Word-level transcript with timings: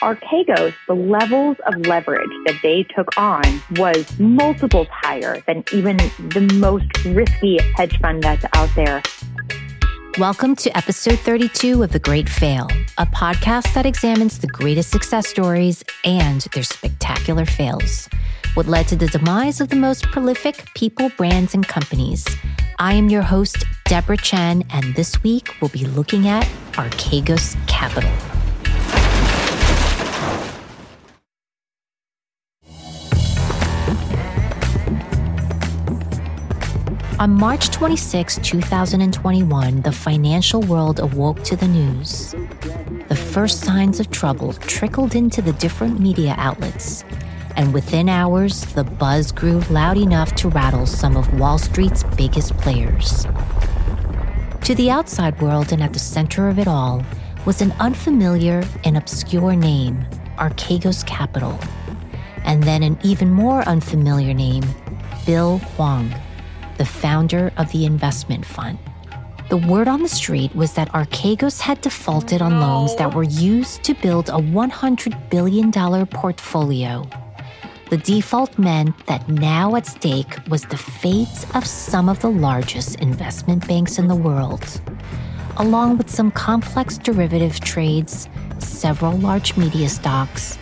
Archegos, 0.00 0.72
the 0.86 0.94
levels 0.94 1.58
of 1.66 1.86
leverage 1.86 2.30
that 2.46 2.54
they 2.62 2.84
took 2.96 3.08
on 3.18 3.42
was 3.76 4.18
multiples 4.18 4.86
higher 4.90 5.42
than 5.46 5.62
even 5.74 5.98
the 5.98 6.48
most 6.54 6.86
risky 7.04 7.58
hedge 7.76 8.00
fund 8.00 8.22
that's 8.22 8.46
out 8.54 8.70
there. 8.74 9.02
Welcome 10.18 10.56
to 10.56 10.74
episode 10.74 11.18
32 11.18 11.82
of 11.82 11.92
The 11.92 11.98
Great 11.98 12.30
Fail, 12.30 12.66
a 12.96 13.04
podcast 13.04 13.74
that 13.74 13.84
examines 13.84 14.38
the 14.38 14.46
greatest 14.46 14.90
success 14.90 15.28
stories 15.28 15.84
and 16.02 16.40
their 16.54 16.62
spectacular 16.62 17.44
fails. 17.44 18.08
What 18.54 18.66
led 18.66 18.88
to 18.88 18.96
the 18.96 19.08
demise 19.08 19.60
of 19.60 19.68
the 19.68 19.76
most 19.76 20.04
prolific 20.04 20.66
people, 20.74 21.10
brands, 21.18 21.52
and 21.52 21.68
companies. 21.68 22.26
I 22.78 22.94
am 22.94 23.10
your 23.10 23.22
host, 23.22 23.66
Deborah 23.84 24.16
Chen, 24.16 24.64
and 24.70 24.94
this 24.94 25.22
week 25.22 25.54
we'll 25.60 25.68
be 25.68 25.84
looking 25.84 26.26
at 26.26 26.44
Archegos 26.72 27.54
Capital. 27.66 28.10
On 37.20 37.34
March 37.34 37.68
26, 37.68 38.38
2021, 38.38 39.82
the 39.82 39.92
financial 39.92 40.62
world 40.62 41.00
awoke 41.00 41.42
to 41.44 41.54
the 41.54 41.68
news. 41.68 42.34
The 43.08 43.14
first 43.14 43.60
signs 43.60 44.00
of 44.00 44.10
trouble 44.10 44.54
trickled 44.54 45.14
into 45.14 45.42
the 45.42 45.52
different 45.52 46.00
media 46.00 46.34
outlets, 46.38 47.04
and 47.56 47.74
within 47.74 48.08
hours, 48.08 48.64
the 48.72 48.84
buzz 48.84 49.32
grew 49.32 49.60
loud 49.68 49.98
enough 49.98 50.34
to 50.36 50.48
rattle 50.48 50.86
some 50.86 51.14
of 51.14 51.38
Wall 51.38 51.58
Street's 51.58 52.04
biggest 52.16 52.56
players. 52.56 53.26
To 54.62 54.74
the 54.74 54.90
outside 54.90 55.38
world 55.42 55.72
and 55.72 55.82
at 55.82 55.92
the 55.92 55.98
center 55.98 56.48
of 56.48 56.58
it 56.58 56.68
all 56.68 57.04
was 57.44 57.60
an 57.60 57.74
unfamiliar 57.80 58.64
and 58.84 58.96
obscure 58.96 59.54
name, 59.54 60.06
Archegos 60.38 61.06
Capital, 61.06 61.60
and 62.44 62.62
then 62.62 62.82
an 62.82 62.98
even 63.02 63.30
more 63.30 63.60
unfamiliar 63.68 64.32
name, 64.32 64.64
Bill 65.26 65.58
Hwang 65.76 66.14
the 66.80 66.86
founder 66.86 67.52
of 67.58 67.70
the 67.72 67.84
investment 67.84 68.42
fund. 68.42 68.78
The 69.50 69.58
word 69.58 69.86
on 69.86 70.02
the 70.02 70.08
street 70.08 70.56
was 70.56 70.72
that 70.72 70.90
Archegos 70.92 71.60
had 71.60 71.82
defaulted 71.82 72.40
on 72.40 72.58
loans 72.58 72.96
that 72.96 73.14
were 73.14 73.24
used 73.24 73.82
to 73.82 73.92
build 73.92 74.30
a 74.30 74.40
$100 74.40 75.28
billion 75.28 75.70
portfolio. 76.06 77.06
The 77.90 77.98
default 77.98 78.58
meant 78.58 78.96
that 79.06 79.28
now 79.28 79.76
at 79.76 79.86
stake 79.88 80.38
was 80.48 80.62
the 80.62 80.78
fate 80.78 81.44
of 81.54 81.66
some 81.66 82.08
of 82.08 82.20
the 82.20 82.30
largest 82.30 82.98
investment 83.00 83.68
banks 83.68 83.98
in 83.98 84.08
the 84.08 84.16
world, 84.16 84.64
along 85.58 85.98
with 85.98 86.08
some 86.08 86.30
complex 86.30 86.96
derivative 86.96 87.60
trades, 87.60 88.30
several 88.58 89.18
large 89.18 89.54
media 89.58 89.90
stocks, 89.90 90.56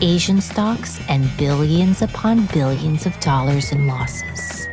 Asian 0.00 0.40
stocks, 0.40 0.98
and 1.10 1.28
billions 1.36 2.00
upon 2.00 2.46
billions 2.46 3.04
of 3.04 3.20
dollars 3.20 3.70
in 3.70 3.86
losses 3.86 4.67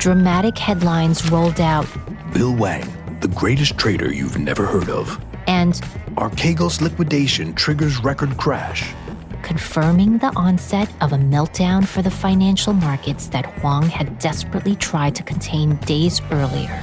dramatic 0.00 0.56
headlines 0.56 1.30
rolled 1.30 1.60
out. 1.60 1.86
Bill 2.32 2.54
Hwang, 2.54 2.90
the 3.20 3.28
greatest 3.28 3.76
trader 3.76 4.10
you've 4.10 4.38
never 4.38 4.64
heard 4.64 4.88
of. 4.88 5.22
And 5.46 5.74
Archegos 6.16 6.80
liquidation 6.80 7.52
triggers 7.54 8.02
record 8.02 8.38
crash. 8.38 8.94
Confirming 9.42 10.16
the 10.16 10.32
onset 10.36 10.90
of 11.02 11.12
a 11.12 11.16
meltdown 11.16 11.86
for 11.86 12.00
the 12.00 12.10
financial 12.10 12.72
markets 12.72 13.26
that 13.28 13.44
Hwang 13.60 13.90
had 13.90 14.18
desperately 14.18 14.74
tried 14.74 15.14
to 15.16 15.22
contain 15.22 15.76
days 15.84 16.22
earlier. 16.30 16.78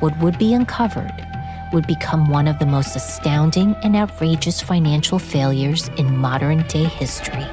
What 0.00 0.18
would 0.18 0.38
be 0.38 0.54
uncovered 0.54 1.14
would 1.72 1.86
become 1.86 2.28
one 2.28 2.48
of 2.48 2.58
the 2.58 2.66
most 2.66 2.96
astounding 2.96 3.76
and 3.84 3.94
outrageous 3.94 4.60
financial 4.60 5.20
failures 5.20 5.88
in 5.96 6.16
modern 6.16 6.66
day 6.66 6.84
history. 6.84 7.46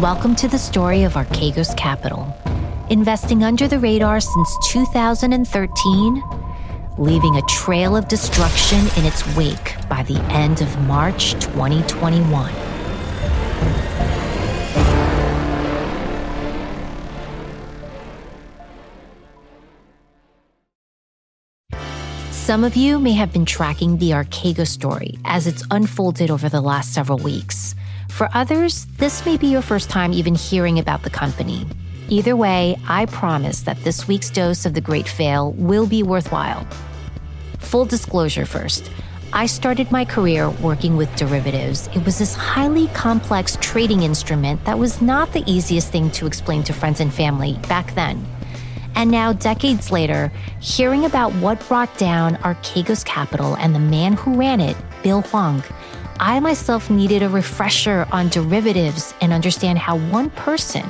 Welcome 0.00 0.36
to 0.36 0.46
the 0.46 0.58
story 0.58 1.02
of 1.02 1.14
Archegos 1.14 1.76
Capital, 1.76 2.32
investing 2.88 3.42
under 3.42 3.66
the 3.66 3.80
radar 3.80 4.20
since 4.20 4.56
2013, 4.68 6.22
leaving 6.98 7.34
a 7.34 7.42
trail 7.48 7.96
of 7.96 8.06
destruction 8.06 8.78
in 8.96 9.04
its 9.04 9.26
wake 9.34 9.74
by 9.88 10.04
the 10.04 10.20
end 10.30 10.62
of 10.62 10.78
March 10.82 11.32
2021. 11.40 12.52
Some 22.30 22.62
of 22.62 22.76
you 22.76 23.00
may 23.00 23.14
have 23.14 23.32
been 23.32 23.44
tracking 23.44 23.98
the 23.98 24.10
Archegos 24.12 24.68
story 24.68 25.18
as 25.24 25.48
it's 25.48 25.64
unfolded 25.72 26.30
over 26.30 26.48
the 26.48 26.60
last 26.60 26.94
several 26.94 27.18
weeks. 27.18 27.74
For 28.18 28.28
others, 28.34 28.86
this 28.96 29.24
may 29.24 29.36
be 29.36 29.46
your 29.46 29.62
first 29.62 29.90
time 29.90 30.12
even 30.12 30.34
hearing 30.34 30.80
about 30.80 31.04
the 31.04 31.08
company. 31.08 31.64
Either 32.08 32.34
way, 32.34 32.76
I 32.88 33.06
promise 33.06 33.60
that 33.60 33.80
this 33.84 34.08
week's 34.08 34.28
dose 34.28 34.66
of 34.66 34.74
the 34.74 34.80
great 34.80 35.06
fail 35.06 35.52
will 35.52 35.86
be 35.86 36.02
worthwhile. 36.02 36.66
Full 37.60 37.84
disclosure 37.84 38.44
first. 38.44 38.90
I 39.32 39.46
started 39.46 39.92
my 39.92 40.04
career 40.04 40.50
working 40.50 40.96
with 40.96 41.14
derivatives. 41.14 41.86
It 41.94 42.04
was 42.04 42.18
this 42.18 42.34
highly 42.34 42.88
complex 42.88 43.56
trading 43.60 44.02
instrument 44.02 44.64
that 44.64 44.80
was 44.80 45.00
not 45.00 45.32
the 45.32 45.44
easiest 45.46 45.92
thing 45.92 46.10
to 46.10 46.26
explain 46.26 46.64
to 46.64 46.72
friends 46.72 46.98
and 46.98 47.14
family 47.14 47.52
back 47.68 47.94
then. 47.94 48.26
And 48.96 49.12
now, 49.12 49.32
decades 49.32 49.92
later, 49.92 50.32
hearing 50.60 51.04
about 51.04 51.32
what 51.34 51.64
brought 51.68 51.96
down 51.98 52.34
Archegos 52.38 53.04
Capital 53.04 53.54
and 53.58 53.76
the 53.76 53.78
man 53.78 54.14
who 54.14 54.34
ran 54.34 54.58
it, 54.60 54.76
Bill 55.04 55.22
Hwang, 55.22 55.62
I 56.20 56.40
myself 56.40 56.90
needed 56.90 57.22
a 57.22 57.28
refresher 57.28 58.06
on 58.10 58.28
derivatives 58.28 59.14
and 59.20 59.32
understand 59.32 59.78
how 59.78 59.98
one 60.10 60.30
person 60.30 60.84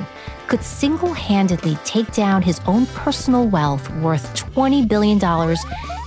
could 0.47 0.63
single 0.63 1.13
handedly 1.13 1.77
take 1.85 2.11
down 2.13 2.41
his 2.41 2.59
own 2.65 2.87
personal 2.87 3.47
wealth 3.47 3.87
worth 3.97 4.35
$20 4.35 4.87
billion 4.87 5.23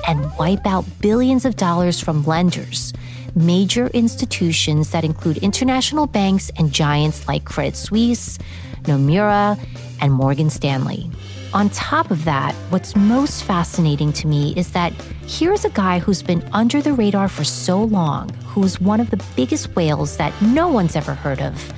and 0.08 0.38
wipe 0.38 0.66
out 0.66 0.84
billions 1.00 1.44
of 1.44 1.54
dollars 1.54 2.00
from 2.00 2.24
lenders, 2.24 2.92
major 3.36 3.86
institutions 3.88 4.90
that 4.90 5.04
include 5.04 5.38
international 5.38 6.08
banks 6.08 6.50
and 6.56 6.72
giants 6.72 7.28
like 7.28 7.44
Credit 7.44 7.76
Suisse, 7.76 8.38
Nomura, 8.82 9.56
and 10.00 10.12
Morgan 10.12 10.50
Stanley. 10.50 11.08
On 11.54 11.69
top 11.69 12.10
of 12.10 12.25
that, 12.25 12.54
what's 12.70 12.96
most 12.96 13.44
fascinating 13.44 14.10
to 14.14 14.26
me 14.26 14.54
is 14.56 14.72
that 14.72 14.90
here's 15.26 15.66
a 15.66 15.70
guy 15.70 15.99
who's 15.99 16.22
been 16.22 16.43
under 16.54 16.81
the 16.81 16.94
radar 16.94 17.28
for 17.28 17.44
so 17.44 17.84
long, 17.84 18.31
who's 18.46 18.81
one 18.81 19.00
of 19.00 19.10
the 19.10 19.22
biggest 19.37 19.76
whales 19.76 20.16
that 20.16 20.32
no 20.40 20.69
one's 20.69 20.96
ever 20.96 21.12
heard 21.12 21.43
of. 21.43 21.72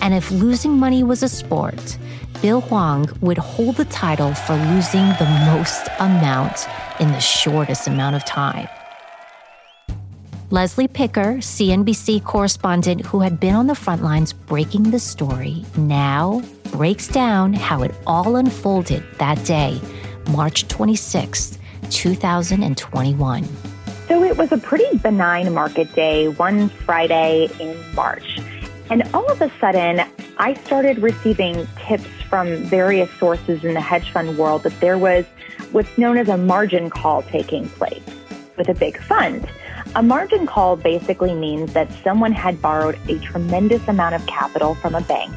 And 0.00 0.12
if 0.12 0.28
losing 0.32 0.72
money 0.72 1.04
was 1.04 1.22
a 1.22 1.28
sport, 1.28 1.98
Bill 2.40 2.62
Hwang 2.62 3.08
would 3.20 3.38
hold 3.38 3.76
the 3.76 3.84
title 3.84 4.34
for 4.34 4.56
losing 4.56 5.06
the 5.20 5.44
most 5.46 5.86
amount 6.00 6.66
in 6.98 7.12
the 7.12 7.20
shortest 7.20 7.86
amount 7.86 8.16
of 8.16 8.24
time. 8.24 8.66
Leslie 10.52 10.86
Picker, 10.86 11.36
CNBC 11.36 12.24
correspondent 12.24 13.06
who 13.06 13.20
had 13.20 13.40
been 13.40 13.54
on 13.54 13.68
the 13.68 13.74
front 13.74 14.02
lines 14.02 14.34
breaking 14.34 14.90
the 14.90 14.98
story, 14.98 15.64
now 15.78 16.42
breaks 16.72 17.08
down 17.08 17.54
how 17.54 17.82
it 17.82 17.94
all 18.06 18.36
unfolded 18.36 19.02
that 19.16 19.42
day, 19.46 19.80
March 20.28 20.68
26, 20.68 21.58
2021. 21.88 23.48
So 24.08 24.22
it 24.22 24.36
was 24.36 24.52
a 24.52 24.58
pretty 24.58 24.98
benign 24.98 25.54
market 25.54 25.90
day, 25.94 26.28
one 26.28 26.68
Friday 26.68 27.48
in 27.58 27.94
March. 27.94 28.38
And 28.90 29.04
all 29.14 29.32
of 29.32 29.40
a 29.40 29.50
sudden, 29.58 30.02
I 30.36 30.52
started 30.66 30.98
receiving 30.98 31.66
tips 31.78 32.10
from 32.28 32.56
various 32.64 33.10
sources 33.12 33.64
in 33.64 33.72
the 33.72 33.80
hedge 33.80 34.10
fund 34.10 34.36
world 34.36 34.64
that 34.64 34.78
there 34.80 34.98
was 34.98 35.24
what's 35.70 35.96
known 35.96 36.18
as 36.18 36.28
a 36.28 36.36
margin 36.36 36.90
call 36.90 37.22
taking 37.22 37.70
place 37.70 38.04
with 38.58 38.68
a 38.68 38.74
big 38.74 38.98
fund. 38.98 39.48
A 39.94 40.02
margin 40.02 40.46
call 40.46 40.76
basically 40.76 41.34
means 41.34 41.74
that 41.74 41.92
someone 42.02 42.32
had 42.32 42.62
borrowed 42.62 42.98
a 43.10 43.18
tremendous 43.18 43.86
amount 43.88 44.14
of 44.14 44.26
capital 44.26 44.74
from 44.74 44.94
a 44.94 45.02
bank 45.02 45.34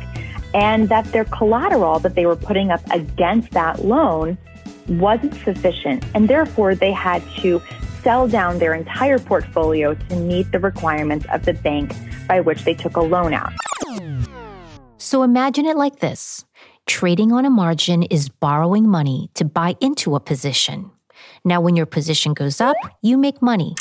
and 0.53 0.87
that 0.87 1.03
their 1.11 1.25
collateral 1.25 1.99
that 1.99 2.15
they 2.15 2.25
were 2.25 2.37
putting 2.37 2.71
up 2.71 2.79
against 2.89 3.51
that 3.51 3.83
loan 3.83 4.37
wasn't 4.87 5.33
sufficient. 5.43 6.05
And 6.13 6.29
therefore, 6.29 6.73
they 6.73 6.93
had 6.93 7.21
to 7.39 7.61
sell 8.01 8.29
down 8.29 8.59
their 8.59 8.73
entire 8.73 9.19
portfolio 9.19 9.93
to 9.93 10.15
meet 10.15 10.49
the 10.53 10.59
requirements 10.59 11.25
of 11.33 11.43
the 11.43 11.53
bank 11.53 11.93
by 12.25 12.39
which 12.39 12.63
they 12.63 12.75
took 12.75 12.95
a 12.95 13.01
loan 13.01 13.33
out. 13.33 13.51
So 14.97 15.23
imagine 15.23 15.65
it 15.65 15.75
like 15.75 15.99
this 15.99 16.45
trading 16.85 17.33
on 17.33 17.43
a 17.43 17.49
margin 17.49 18.03
is 18.03 18.29
borrowing 18.29 18.87
money 18.87 19.29
to 19.33 19.43
buy 19.43 19.75
into 19.81 20.15
a 20.15 20.19
position. 20.21 20.91
Now, 21.43 21.59
when 21.59 21.75
your 21.75 21.85
position 21.85 22.33
goes 22.33 22.61
up, 22.61 22.77
you 23.01 23.17
make 23.17 23.41
money. 23.41 23.75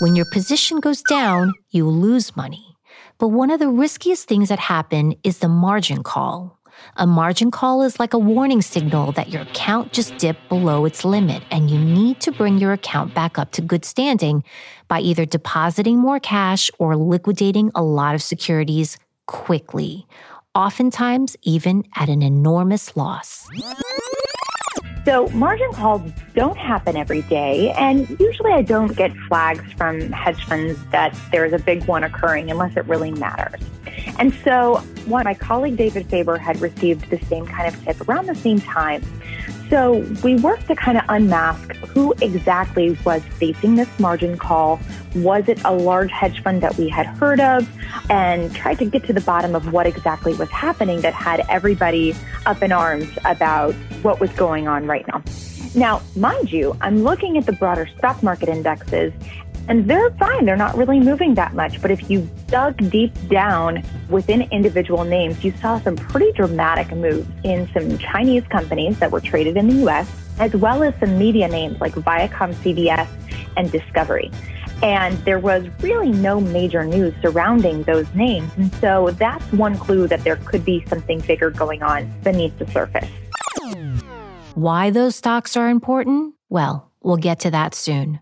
When 0.00 0.16
your 0.16 0.24
position 0.24 0.80
goes 0.80 1.02
down, 1.02 1.52
you 1.72 1.86
lose 1.86 2.34
money. 2.34 2.74
But 3.18 3.28
one 3.28 3.50
of 3.50 3.60
the 3.60 3.68
riskiest 3.68 4.26
things 4.26 4.48
that 4.48 4.58
happen 4.58 5.14
is 5.24 5.40
the 5.40 5.48
margin 5.48 6.02
call. 6.02 6.58
A 6.96 7.06
margin 7.06 7.50
call 7.50 7.82
is 7.82 8.00
like 8.00 8.14
a 8.14 8.18
warning 8.18 8.62
signal 8.62 9.12
that 9.12 9.28
your 9.28 9.42
account 9.42 9.92
just 9.92 10.16
dipped 10.16 10.48
below 10.48 10.86
its 10.86 11.04
limit 11.04 11.42
and 11.50 11.70
you 11.70 11.78
need 11.78 12.18
to 12.20 12.32
bring 12.32 12.56
your 12.56 12.72
account 12.72 13.12
back 13.12 13.38
up 13.38 13.52
to 13.52 13.60
good 13.60 13.84
standing 13.84 14.42
by 14.88 15.00
either 15.00 15.26
depositing 15.26 15.98
more 15.98 16.18
cash 16.18 16.70
or 16.78 16.96
liquidating 16.96 17.70
a 17.74 17.82
lot 17.82 18.14
of 18.14 18.22
securities 18.22 18.96
quickly, 19.26 20.06
oftentimes 20.54 21.36
even 21.42 21.84
at 21.94 22.08
an 22.08 22.22
enormous 22.22 22.96
loss. 22.96 23.46
So 25.04 25.28
margin 25.30 25.72
calls 25.72 26.02
don't 26.34 26.58
happen 26.58 26.96
every 26.96 27.22
day, 27.22 27.72
and 27.72 28.08
usually 28.20 28.52
I 28.52 28.62
don't 28.62 28.94
get 28.94 29.12
flags 29.28 29.64
from 29.72 30.12
hedge 30.12 30.44
funds 30.44 30.78
that 30.90 31.16
there's 31.32 31.54
a 31.54 31.58
big 31.58 31.84
one 31.84 32.04
occurring 32.04 32.50
unless 32.50 32.76
it 32.76 32.84
really 32.86 33.10
matters. 33.10 33.60
And 34.18 34.34
so 34.44 34.76
one, 35.06 35.24
my 35.24 35.34
colleague 35.34 35.76
David 35.76 36.06
Faber 36.06 36.36
had 36.36 36.60
received 36.60 37.08
the 37.08 37.18
same 37.26 37.46
kind 37.46 37.74
of 37.74 37.82
tip 37.84 38.08
around 38.08 38.26
the 38.26 38.34
same 38.34 38.60
time. 38.60 39.02
So 39.70 40.04
we 40.24 40.34
worked 40.34 40.66
to 40.66 40.74
kind 40.74 40.98
of 40.98 41.04
unmask 41.08 41.76
who 41.76 42.12
exactly 42.20 42.98
was 43.04 43.22
facing 43.22 43.76
this 43.76 43.88
margin 44.00 44.36
call. 44.36 44.80
Was 45.14 45.48
it 45.48 45.62
a 45.64 45.72
large 45.72 46.10
hedge 46.10 46.42
fund 46.42 46.60
that 46.62 46.76
we 46.76 46.88
had 46.88 47.06
heard 47.06 47.38
of? 47.38 47.68
And 48.10 48.52
tried 48.52 48.80
to 48.80 48.84
get 48.84 49.04
to 49.04 49.12
the 49.12 49.20
bottom 49.20 49.54
of 49.54 49.72
what 49.72 49.86
exactly 49.86 50.34
was 50.34 50.50
happening 50.50 51.02
that 51.02 51.14
had 51.14 51.46
everybody 51.48 52.16
up 52.46 52.62
in 52.62 52.72
arms 52.72 53.08
about 53.24 53.72
what 54.02 54.18
was 54.18 54.30
going 54.32 54.66
on 54.66 54.88
right 54.88 55.06
now. 55.06 55.22
Now, 55.76 56.02
mind 56.16 56.50
you, 56.50 56.76
I'm 56.80 57.04
looking 57.04 57.38
at 57.38 57.46
the 57.46 57.52
broader 57.52 57.88
stock 57.96 58.24
market 58.24 58.48
indexes 58.48 59.12
and 59.70 59.88
they're 59.88 60.10
fine. 60.10 60.46
They're 60.46 60.56
not 60.56 60.76
really 60.76 60.98
moving 60.98 61.34
that 61.34 61.54
much. 61.54 61.80
But 61.80 61.92
if 61.92 62.10
you 62.10 62.28
dug 62.48 62.90
deep 62.90 63.14
down 63.28 63.84
within 64.08 64.42
individual 64.50 65.04
names, 65.04 65.44
you 65.44 65.52
saw 65.52 65.78
some 65.80 65.94
pretty 65.94 66.32
dramatic 66.32 66.90
moves 66.90 67.28
in 67.44 67.70
some 67.72 67.96
Chinese 67.98 68.42
companies 68.48 68.98
that 68.98 69.12
were 69.12 69.20
traded 69.20 69.56
in 69.56 69.68
the 69.68 69.86
US, 69.86 70.10
as 70.40 70.52
well 70.56 70.82
as 70.82 70.92
some 70.98 71.16
media 71.16 71.46
names 71.46 71.80
like 71.80 71.92
Viacom 71.92 72.52
CBS 72.54 73.08
and 73.56 73.70
Discovery. 73.70 74.32
And 74.82 75.16
there 75.18 75.38
was 75.38 75.68
really 75.80 76.10
no 76.10 76.40
major 76.40 76.84
news 76.84 77.14
surrounding 77.22 77.84
those 77.84 78.12
names. 78.12 78.50
And 78.56 78.74
so 78.76 79.10
that's 79.12 79.52
one 79.52 79.78
clue 79.78 80.08
that 80.08 80.24
there 80.24 80.36
could 80.36 80.64
be 80.64 80.84
something 80.88 81.20
bigger 81.20 81.50
going 81.50 81.84
on 81.84 82.12
beneath 82.24 82.58
the 82.58 82.66
surface. 82.72 83.08
Why 84.54 84.90
those 84.90 85.14
stocks 85.14 85.56
are 85.56 85.68
important? 85.68 86.34
Well, 86.48 86.90
we'll 87.02 87.18
get 87.18 87.38
to 87.40 87.52
that 87.52 87.76
soon. 87.76 88.18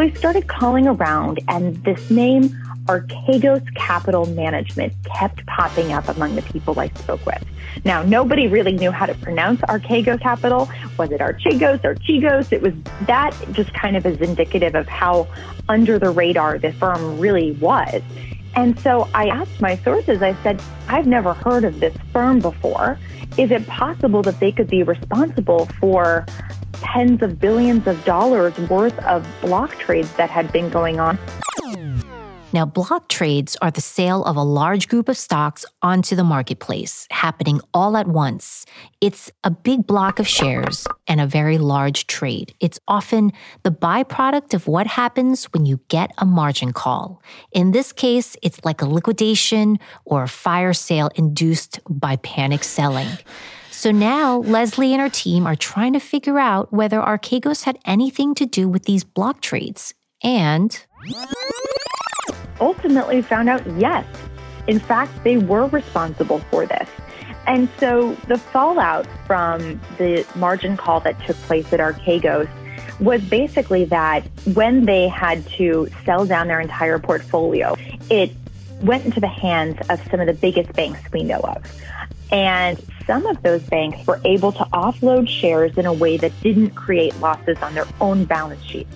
So 0.00 0.04
I 0.04 0.12
started 0.12 0.48
calling 0.48 0.86
around, 0.86 1.40
and 1.48 1.76
this 1.84 2.10
name, 2.10 2.48
Archegos 2.86 3.62
Capital 3.74 4.24
Management, 4.24 4.94
kept 5.04 5.44
popping 5.44 5.92
up 5.92 6.08
among 6.08 6.36
the 6.36 6.40
people 6.40 6.80
I 6.80 6.88
spoke 6.88 7.26
with. 7.26 7.44
Now, 7.84 8.02
nobody 8.02 8.48
really 8.48 8.72
knew 8.72 8.90
how 8.92 9.04
to 9.04 9.14
pronounce 9.16 9.60
Archegos 9.60 10.22
Capital. 10.22 10.70
Was 10.96 11.10
it 11.10 11.20
Archegos, 11.20 11.82
Archegos? 11.82 12.50
It 12.50 12.62
was 12.62 12.72
that 13.08 13.36
just 13.52 13.74
kind 13.74 13.94
of 13.94 14.06
is 14.06 14.18
indicative 14.22 14.74
of 14.74 14.88
how 14.88 15.28
under 15.68 15.98
the 15.98 16.08
radar 16.08 16.58
the 16.58 16.72
firm 16.72 17.20
really 17.20 17.52
was. 17.52 18.00
And 18.54 18.78
so 18.80 19.08
I 19.14 19.28
asked 19.28 19.60
my 19.60 19.76
sources, 19.76 20.22
I 20.22 20.34
said, 20.42 20.60
I've 20.88 21.06
never 21.06 21.34
heard 21.34 21.64
of 21.64 21.80
this 21.80 21.96
firm 22.12 22.40
before. 22.40 22.98
Is 23.38 23.50
it 23.50 23.66
possible 23.66 24.22
that 24.22 24.40
they 24.40 24.52
could 24.52 24.68
be 24.68 24.82
responsible 24.82 25.66
for 25.78 26.26
tens 26.80 27.22
of 27.22 27.38
billions 27.38 27.86
of 27.86 28.02
dollars 28.04 28.56
worth 28.68 28.98
of 29.00 29.26
block 29.40 29.78
trades 29.78 30.12
that 30.14 30.30
had 30.30 30.50
been 30.52 30.68
going 30.70 30.98
on. 30.98 31.18
Now, 32.52 32.66
block 32.66 33.08
trades 33.08 33.56
are 33.62 33.70
the 33.70 33.80
sale 33.80 34.24
of 34.24 34.36
a 34.36 34.42
large 34.42 34.88
group 34.88 35.08
of 35.08 35.16
stocks 35.16 35.64
onto 35.82 36.16
the 36.16 36.24
marketplace, 36.24 37.06
happening 37.10 37.60
all 37.72 37.96
at 37.96 38.08
once. 38.08 38.66
It's 39.00 39.30
a 39.44 39.52
big 39.52 39.86
block 39.86 40.18
of 40.18 40.26
shares 40.26 40.84
and 41.06 41.20
a 41.20 41.26
very 41.26 41.58
large 41.58 42.08
trade. 42.08 42.52
It's 42.58 42.80
often 42.88 43.32
the 43.62 43.70
byproduct 43.70 44.52
of 44.52 44.66
what 44.66 44.88
happens 44.88 45.44
when 45.52 45.64
you 45.64 45.78
get 45.86 46.10
a 46.18 46.26
margin 46.26 46.72
call. 46.72 47.22
In 47.52 47.70
this 47.70 47.92
case, 47.92 48.36
it's 48.42 48.64
like 48.64 48.82
a 48.82 48.86
liquidation 48.86 49.78
or 50.04 50.24
a 50.24 50.28
fire 50.28 50.72
sale 50.72 51.10
induced 51.14 51.78
by 51.88 52.16
panic 52.16 52.64
selling. 52.64 53.08
So 53.70 53.92
now 53.92 54.38
Leslie 54.38 54.92
and 54.92 55.00
her 55.00 55.08
team 55.08 55.46
are 55.46 55.54
trying 55.54 55.92
to 55.92 56.00
figure 56.00 56.40
out 56.40 56.72
whether 56.72 57.00
Archegos 57.00 57.62
had 57.62 57.78
anything 57.84 58.34
to 58.34 58.44
do 58.44 58.68
with 58.68 58.86
these 58.86 59.04
block 59.04 59.40
trades. 59.40 59.94
And 60.22 60.78
ultimately 62.60 63.22
found 63.22 63.48
out 63.48 63.66
yes. 63.78 64.06
In 64.66 64.78
fact, 64.78 65.24
they 65.24 65.36
were 65.36 65.66
responsible 65.66 66.40
for 66.50 66.66
this. 66.66 66.88
And 67.46 67.68
so 67.78 68.14
the 68.28 68.38
fallout 68.38 69.06
from 69.26 69.80
the 69.98 70.26
margin 70.36 70.76
call 70.76 71.00
that 71.00 71.18
took 71.26 71.36
place 71.38 71.72
at 71.72 71.80
Archegos 71.80 72.48
was 73.00 73.22
basically 73.22 73.86
that 73.86 74.22
when 74.54 74.84
they 74.84 75.08
had 75.08 75.46
to 75.48 75.88
sell 76.04 76.26
down 76.26 76.48
their 76.48 76.60
entire 76.60 76.98
portfolio, 76.98 77.76
it 78.10 78.30
went 78.82 79.04
into 79.04 79.20
the 79.20 79.28
hands 79.28 79.78
of 79.88 80.00
some 80.10 80.20
of 80.20 80.26
the 80.26 80.34
biggest 80.34 80.72
banks 80.74 81.00
we 81.12 81.22
know 81.22 81.40
of. 81.40 81.64
And 82.30 82.80
some 83.06 83.26
of 83.26 83.42
those 83.42 83.62
banks 83.62 84.06
were 84.06 84.20
able 84.24 84.52
to 84.52 84.64
offload 84.72 85.28
shares 85.28 85.76
in 85.76 85.86
a 85.86 85.92
way 85.92 86.16
that 86.18 86.32
didn't 86.42 86.70
create 86.70 87.18
losses 87.20 87.58
on 87.62 87.74
their 87.74 87.86
own 88.00 88.24
balance 88.24 88.62
sheets. 88.62 88.94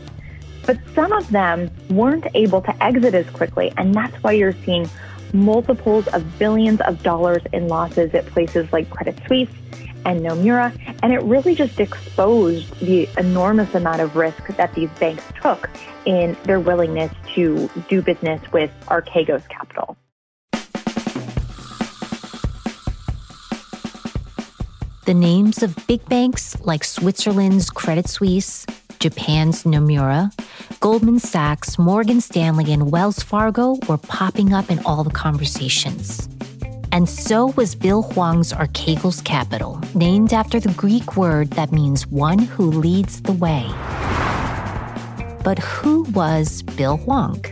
But 0.66 0.78
some 0.94 1.12
of 1.12 1.30
them 1.30 1.70
weren't 1.90 2.26
able 2.34 2.62
to 2.62 2.82
exit 2.82 3.14
as 3.14 3.28
quickly, 3.30 3.72
and 3.76 3.94
that's 3.94 4.14
why 4.22 4.32
you're 4.32 4.54
seeing 4.64 4.88
multiples 5.32 6.06
of 6.08 6.38
billions 6.38 6.80
of 6.82 7.02
dollars 7.02 7.42
in 7.52 7.68
losses 7.68 8.14
at 8.14 8.26
places 8.26 8.72
like 8.72 8.88
Credit 8.88 9.18
Suisse 9.26 9.50
and 10.06 10.20
Nomura. 10.20 10.72
And 11.02 11.12
it 11.12 11.22
really 11.22 11.54
just 11.54 11.80
exposed 11.80 12.78
the 12.80 13.08
enormous 13.18 13.74
amount 13.74 14.00
of 14.00 14.16
risk 14.16 14.46
that 14.56 14.74
these 14.74 14.90
banks 15.00 15.24
took 15.42 15.68
in 16.04 16.36
their 16.44 16.60
willingness 16.60 17.12
to 17.34 17.68
do 17.88 18.00
business 18.00 18.40
with 18.52 18.70
Archegos 18.86 19.46
Capital. 19.48 19.96
The 25.06 25.14
names 25.14 25.62
of 25.62 25.76
big 25.86 26.02
banks 26.08 26.58
like 26.60 26.82
Switzerland's 26.82 27.68
Credit 27.68 28.08
Suisse, 28.08 28.64
Japan's 29.04 29.64
Nomura, 29.64 30.32
Goldman 30.80 31.18
Sachs, 31.18 31.78
Morgan 31.78 32.22
Stanley, 32.22 32.72
and 32.72 32.90
Wells 32.90 33.22
Fargo 33.22 33.76
were 33.86 33.98
popping 33.98 34.54
up 34.54 34.70
in 34.70 34.78
all 34.86 35.04
the 35.04 35.10
conversations. 35.10 36.26
And 36.90 37.06
so 37.06 37.48
was 37.48 37.74
Bill 37.74 38.00
Hwang's 38.00 38.54
Archegos 38.54 39.22
Capital, 39.22 39.78
named 39.94 40.32
after 40.32 40.58
the 40.58 40.72
Greek 40.72 41.18
word 41.18 41.50
that 41.50 41.70
means 41.70 42.06
one 42.06 42.38
who 42.38 42.70
leads 42.70 43.20
the 43.20 43.34
way. 43.34 43.66
But 45.44 45.58
who 45.58 46.04
was 46.14 46.62
Bill 46.62 46.96
Hwang? 46.96 47.44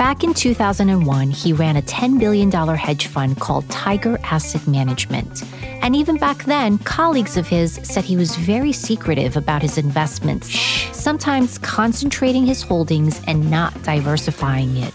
Back 0.00 0.24
in 0.24 0.32
2001, 0.32 1.30
he 1.30 1.52
ran 1.52 1.76
a 1.76 1.82
$10 1.82 2.18
billion 2.18 2.50
hedge 2.50 3.08
fund 3.08 3.38
called 3.38 3.68
Tiger 3.68 4.18
Asia 4.24 4.58
Management. 4.66 5.42
And 5.62 5.94
even 5.94 6.16
back 6.16 6.44
then, 6.44 6.78
colleagues 6.78 7.36
of 7.36 7.46
his 7.46 7.74
said 7.82 8.04
he 8.04 8.16
was 8.16 8.34
very 8.34 8.72
secretive 8.72 9.36
about 9.36 9.60
his 9.60 9.76
investments, 9.76 10.58
sometimes 10.96 11.58
concentrating 11.58 12.46
his 12.46 12.62
holdings 12.62 13.20
and 13.26 13.50
not 13.50 13.82
diversifying 13.82 14.74
it. 14.78 14.94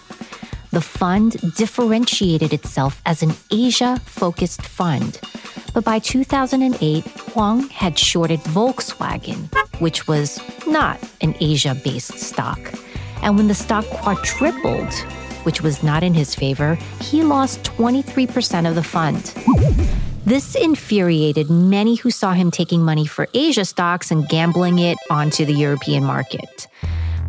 The 0.72 0.80
fund 0.80 1.36
differentiated 1.54 2.52
itself 2.52 3.00
as 3.06 3.22
an 3.22 3.30
Asia 3.52 4.00
focused 4.06 4.62
fund. 4.62 5.20
But 5.72 5.84
by 5.84 6.00
2008, 6.00 7.04
Hwang 7.30 7.68
had 7.68 7.96
shorted 7.96 8.40
Volkswagen, 8.40 9.54
which 9.78 10.08
was 10.08 10.40
not 10.66 10.98
an 11.20 11.36
Asia 11.38 11.76
based 11.76 12.18
stock. 12.18 12.58
And 13.22 13.36
when 13.36 13.48
the 13.48 13.54
stock 13.54 13.84
quadrupled, 13.86 14.92
which 15.44 15.62
was 15.62 15.82
not 15.82 16.02
in 16.02 16.14
his 16.14 16.34
favor, 16.34 16.76
he 17.00 17.22
lost 17.22 17.62
23% 17.64 18.68
of 18.68 18.74
the 18.74 18.82
fund. 18.82 19.32
This 20.24 20.56
infuriated 20.56 21.50
many 21.50 21.94
who 21.94 22.10
saw 22.10 22.32
him 22.32 22.50
taking 22.50 22.82
money 22.82 23.06
for 23.06 23.28
Asia 23.32 23.64
stocks 23.64 24.10
and 24.10 24.28
gambling 24.28 24.80
it 24.80 24.98
onto 25.08 25.44
the 25.44 25.54
European 25.54 26.04
market. 26.04 26.66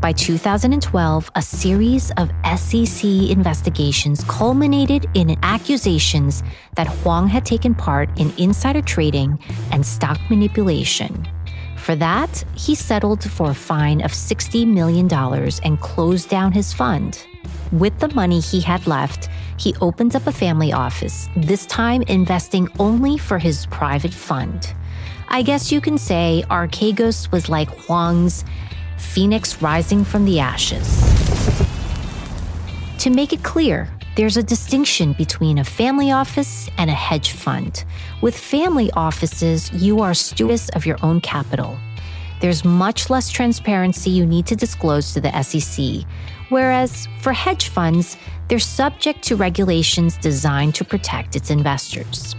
By 0.02 0.14
2012, 0.14 1.32
a 1.36 1.42
series 1.42 2.12
of 2.18 2.32
SEC 2.60 3.04
investigations 3.04 4.24
culminated 4.26 5.08
in 5.16 5.38
accusations 5.44 6.44
that 6.76 6.88
Hwang 6.88 7.28
had 7.28 7.46
taken 7.46 7.74
part 7.74 8.10
in 8.20 8.32
insider 8.38 8.82
trading 8.82 9.40
and 9.72 9.86
stock 9.86 10.20
manipulation. 10.30 11.28
For 11.88 11.96
that, 11.96 12.44
he 12.54 12.76
settled 12.76 13.24
for 13.24 13.52
a 13.52 13.54
fine 13.54 14.02
of 14.02 14.12
$60 14.12 14.68
million 14.68 15.08
and 15.64 15.80
closed 15.80 16.28
down 16.28 16.52
his 16.52 16.74
fund. 16.74 17.26
With 17.72 17.98
the 18.00 18.14
money 18.14 18.42
he 18.42 18.60
had 18.60 18.86
left, 18.88 19.30
he 19.56 19.74
opened 19.80 20.14
up 20.14 20.28
a 20.28 20.34
family 20.34 20.74
office, 20.74 21.30
this 21.38 21.66
time 21.66 22.02
investing 22.10 22.68
only 22.78 23.18
for 23.18 23.40
his 23.40 23.68
private 23.68 24.14
fund. 24.14 24.74
I 25.30 25.42
guess 25.44 25.72
you 25.72 25.80
can 25.80 25.98
say 25.98 26.44
Archegos 26.50 27.32
was 27.32 27.48
like 27.48 27.70
Hwang's 27.86 28.44
phoenix 28.98 29.62
rising 29.62 30.04
from 30.04 30.26
the 30.26 30.42
ashes. 30.42 30.90
To 32.98 33.10
make 33.10 33.32
it 33.32 33.44
clear, 33.44 33.97
there's 34.18 34.36
a 34.36 34.42
distinction 34.42 35.14
between 35.14 35.60
a 35.60 35.64
family 35.64 36.12
office 36.12 36.72
and 36.80 36.90
a 36.90 36.94
hedge 36.94 37.34
fund. 37.34 37.86
With 38.20 38.36
family 38.36 38.90
offices, 38.94 39.72
you 39.72 40.02
are 40.02 40.16
stewards 40.16 40.70
of 40.70 40.88
your 40.88 40.98
own 41.04 41.22
capital. 41.22 41.78
There's 42.42 42.66
much 42.66 43.12
less 43.12 43.30
transparency 43.30 44.10
you 44.10 44.26
need 44.26 44.48
to 44.48 44.56
disclose 44.56 45.14
to 45.14 45.22
the 45.22 45.44
SEC, 45.44 46.04
whereas 46.50 47.08
for 47.22 47.32
hedge 47.32 47.70
funds, 47.70 48.18
they're 48.48 48.58
subject 48.58 49.22
to 49.26 49.36
regulations 49.36 50.18
designed 50.18 50.74
to 50.76 50.84
protect 50.84 51.36
its 51.36 51.52
investors. 51.52 52.36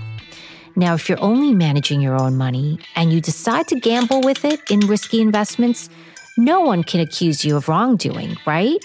Now, 0.75 0.95
if 0.95 1.09
you're 1.09 1.23
only 1.23 1.55
managing 1.55 2.01
your 2.01 2.21
own 2.21 2.37
money 2.37 2.81
and 2.97 3.13
you 3.13 3.21
decide 3.21 3.69
to 3.69 3.79
gamble 3.79 4.23
with 4.23 4.45
it 4.45 4.69
in 4.69 4.81
risky 4.81 5.21
investments, 5.21 5.91
no 6.37 6.61
one 6.61 6.83
can 6.83 6.99
accuse 6.99 7.45
you 7.45 7.57
of 7.57 7.69
wrongdoing, 7.69 8.37
right? 8.47 8.85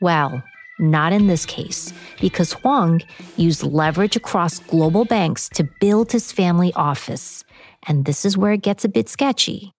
Well, 0.00 0.42
not 0.78 1.12
in 1.12 1.26
this 1.26 1.44
case, 1.46 1.92
because 2.20 2.52
Hwang 2.52 3.02
used 3.36 3.62
leverage 3.62 4.16
across 4.16 4.58
global 4.58 5.04
banks 5.04 5.48
to 5.50 5.68
build 5.80 6.12
his 6.12 6.32
family 6.32 6.72
office. 6.74 7.44
And 7.86 8.04
this 8.04 8.24
is 8.24 8.36
where 8.36 8.52
it 8.52 8.62
gets 8.62 8.84
a 8.84 8.88
bit 8.88 9.08
sketchy. 9.08 9.72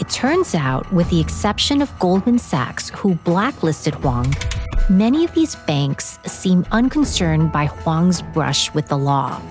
It 0.00 0.08
turns 0.10 0.54
out, 0.54 0.92
with 0.92 1.10
the 1.10 1.20
exception 1.20 1.82
of 1.82 1.98
Goldman 1.98 2.38
Sachs, 2.38 2.90
who 2.90 3.16
blacklisted 3.16 3.94
Hwang, 3.96 4.32
many 4.88 5.24
of 5.24 5.34
these 5.34 5.56
banks 5.56 6.18
seem 6.24 6.64
unconcerned 6.70 7.50
by 7.50 7.66
Hwang's 7.66 8.22
brush 8.22 8.72
with 8.74 8.86
the 8.86 8.96
law. 8.96 9.42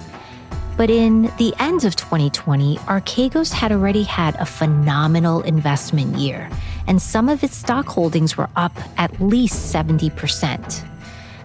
But 0.78 0.90
in 0.90 1.24
the 1.38 1.54
end 1.60 1.86
of 1.86 1.96
2020, 1.96 2.78
Archegos 2.78 3.52
had 3.52 3.72
already 3.72 4.04
had 4.04 4.36
a 4.36 4.46
phenomenal 4.46 5.42
investment 5.42 6.16
year, 6.16 6.50
and 6.88 7.02
some 7.02 7.30
of 7.30 7.44
its 7.44 7.56
stock 7.56 7.86
holdings 7.86 8.38
were 8.38 8.50
up 8.56 8.74
at 8.98 9.20
least 9.22 9.74
70%. 9.74 10.86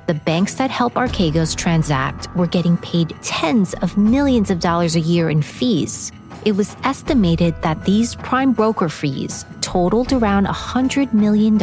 The 0.07 0.15
banks 0.15 0.55
that 0.55 0.71
help 0.71 0.95
Archegos 0.95 1.57
transact 1.57 2.35
were 2.35 2.47
getting 2.47 2.77
paid 2.79 3.15
tens 3.23 3.75
of 3.75 3.97
millions 3.97 4.51
of 4.51 4.61
dollars 4.61 4.97
a 4.97 5.01
year 5.01 5.31
in 5.31 5.43
fees 5.43 6.13
it 6.45 6.57
was 6.57 6.77
estimated 6.83 7.55
that 7.63 7.85
these 7.85 8.17
prime 8.17 8.53
broker 8.53 8.89
fees 8.89 9.45
totaled 9.61 10.13
around 10.13 10.47
$100 10.47 11.13
million. 11.13 11.59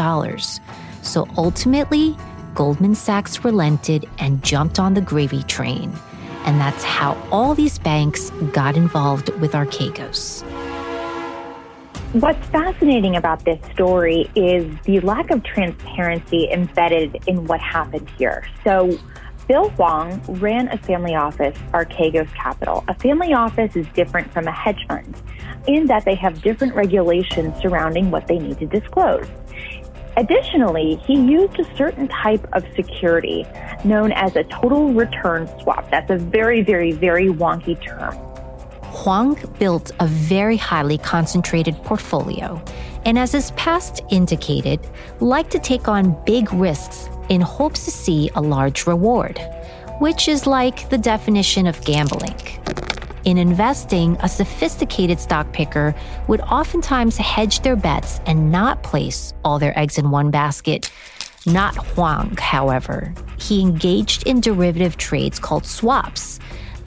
So 1.01 1.27
ultimately, 1.37 2.15
Goldman 2.55 2.95
Sachs 2.95 3.43
relented 3.43 4.07
and 4.19 4.41
jumped 4.43 4.79
on 4.79 4.93
the 4.93 5.01
gravy 5.01 5.43
train. 5.43 5.91
And 6.45 6.59
that's 6.59 6.83
how 6.83 7.17
all 7.31 7.53
these 7.55 7.77
banks 7.77 8.29
got 8.53 8.77
involved 8.77 9.29
with 9.41 9.51
Archegos. 9.51 10.43
What's 12.13 12.43
fascinating 12.47 13.17
about 13.17 13.45
this 13.45 13.63
story 13.71 14.31
is 14.33 14.65
the 14.85 14.99
lack 15.01 15.29
of 15.29 15.43
transparency 15.43 16.49
embedded 16.51 17.15
in 17.27 17.45
what 17.45 17.61
happened 17.61 18.09
here. 18.17 18.47
So, 18.63 18.97
Bill 19.47 19.69
Hwang 19.69 20.19
ran 20.39 20.69
a 20.69 20.77
family 20.79 21.13
office, 21.13 21.55
Archegos 21.71 22.33
Capital. 22.33 22.83
A 22.87 22.95
family 22.95 23.33
office 23.33 23.75
is 23.75 23.85
different 23.89 24.33
from 24.33 24.47
a 24.47 24.51
hedge 24.51 24.83
fund 24.87 25.21
in 25.67 25.85
that 25.85 26.03
they 26.03 26.15
have 26.15 26.41
different 26.41 26.73
regulations 26.73 27.55
surrounding 27.61 28.09
what 28.09 28.25
they 28.25 28.39
need 28.39 28.57
to 28.57 28.65
disclose. 28.65 29.27
Additionally, 30.17 30.95
he 31.05 31.13
used 31.13 31.59
a 31.59 31.75
certain 31.75 32.07
type 32.07 32.43
of 32.53 32.65
security 32.75 33.45
known 33.83 34.13
as 34.13 34.35
a 34.35 34.43
total 34.45 34.93
return 34.93 35.47
swap. 35.61 35.87
That's 35.91 36.09
a 36.09 36.17
very, 36.17 36.63
very, 36.63 36.91
very 36.91 37.27
wonky 37.27 37.79
term. 37.79 38.28
Hwang 38.91 39.37
built 39.59 39.91
a 39.99 40.07
very 40.07 40.57
highly 40.57 40.97
concentrated 40.97 41.75
portfolio, 41.83 42.61
and 43.05 43.17
as 43.17 43.31
his 43.31 43.51
past 43.51 44.01
indicated, 44.09 44.79
liked 45.19 45.51
to 45.51 45.59
take 45.59 45.87
on 45.87 46.17
big 46.25 46.51
risks 46.53 47.09
in 47.29 47.41
hopes 47.41 47.85
to 47.85 47.91
see 47.91 48.29
a 48.35 48.41
large 48.41 48.87
reward, 48.87 49.39
which 49.99 50.27
is 50.27 50.47
like 50.47 50.89
the 50.89 50.97
definition 50.97 51.67
of 51.67 51.79
gambling. 51.85 52.35
In 53.25 53.37
investing, 53.37 54.17
a 54.21 54.29
sophisticated 54.29 55.19
stock 55.19 55.51
picker 55.53 55.93
would 56.27 56.41
oftentimes 56.41 57.17
hedge 57.17 57.59
their 57.59 57.75
bets 57.75 58.19
and 58.25 58.51
not 58.51 58.81
place 58.81 59.33
all 59.43 59.59
their 59.59 59.77
eggs 59.77 59.97
in 59.97 60.09
one 60.09 60.31
basket. 60.31 60.91
Not 61.45 61.75
Hwang, 61.75 62.37
however. 62.37 63.13
He 63.37 63.61
engaged 63.61 64.25
in 64.25 64.41
derivative 64.41 64.97
trades 64.97 65.39
called 65.39 65.65
swaps 65.65 66.39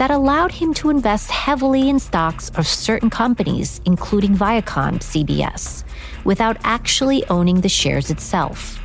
that 0.03 0.11
allowed 0.11 0.51
him 0.51 0.75
to 0.75 0.91
invest 0.91 1.31
heavily 1.31 1.89
in 1.89 1.97
stocks 1.97 2.51
of 2.57 2.67
certain 2.67 3.09
companies, 3.09 3.81
including 3.85 4.35
Viacom 4.35 4.99
CBS, 4.99 5.85
without 6.25 6.57
actually 6.65 7.25
owning 7.29 7.61
the 7.61 7.69
shares 7.69 8.11
itself. 8.11 8.81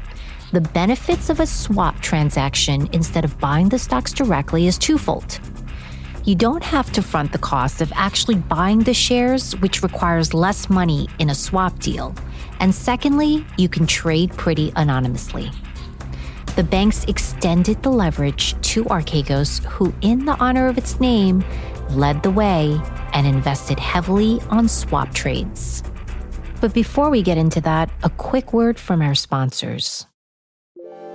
The 0.51 0.61
benefits 0.61 1.31
of 1.31 1.39
a 1.39 1.47
swap 1.47 1.99
transaction 2.01 2.87
instead 2.93 3.25
of 3.25 3.39
buying 3.39 3.67
the 3.67 3.79
stocks 3.79 4.13
directly 4.13 4.67
is 4.67 4.77
twofold. 4.77 5.39
You 6.23 6.35
don't 6.35 6.63
have 6.63 6.91
to 6.91 7.01
front 7.01 7.31
the 7.31 7.39
cost 7.39 7.81
of 7.81 7.91
actually 7.95 8.35
buying 8.35 8.83
the 8.83 8.93
shares, 8.93 9.53
which 9.53 9.81
requires 9.81 10.35
less 10.35 10.69
money 10.69 11.07
in 11.17 11.31
a 11.31 11.35
swap 11.35 11.79
deal. 11.79 12.13
And 12.59 12.75
secondly, 12.75 13.43
you 13.57 13.69
can 13.69 13.87
trade 13.87 14.29
pretty 14.33 14.71
anonymously. 14.75 15.49
The 16.57 16.63
banks 16.63 17.03
extended 17.03 17.83
the 17.83 17.91
leverage 17.91 18.59
to 18.71 18.83
Archegos, 18.85 19.63
who, 19.65 19.93
in 20.01 20.25
the 20.25 20.35
honor 20.39 20.67
of 20.67 20.79
its 20.79 20.99
name, 20.99 21.45
led 21.91 22.23
the 22.23 22.31
way 22.31 22.81
and 23.13 23.27
invested 23.27 23.77
heavily 23.77 24.41
on 24.49 24.67
swap 24.67 25.13
trades. 25.13 25.83
But 26.59 26.73
before 26.73 27.11
we 27.11 27.21
get 27.21 27.37
into 27.37 27.61
that, 27.61 27.91
a 28.01 28.09
quick 28.09 28.53
word 28.53 28.79
from 28.79 29.03
our 29.03 29.13
sponsors. 29.13 30.07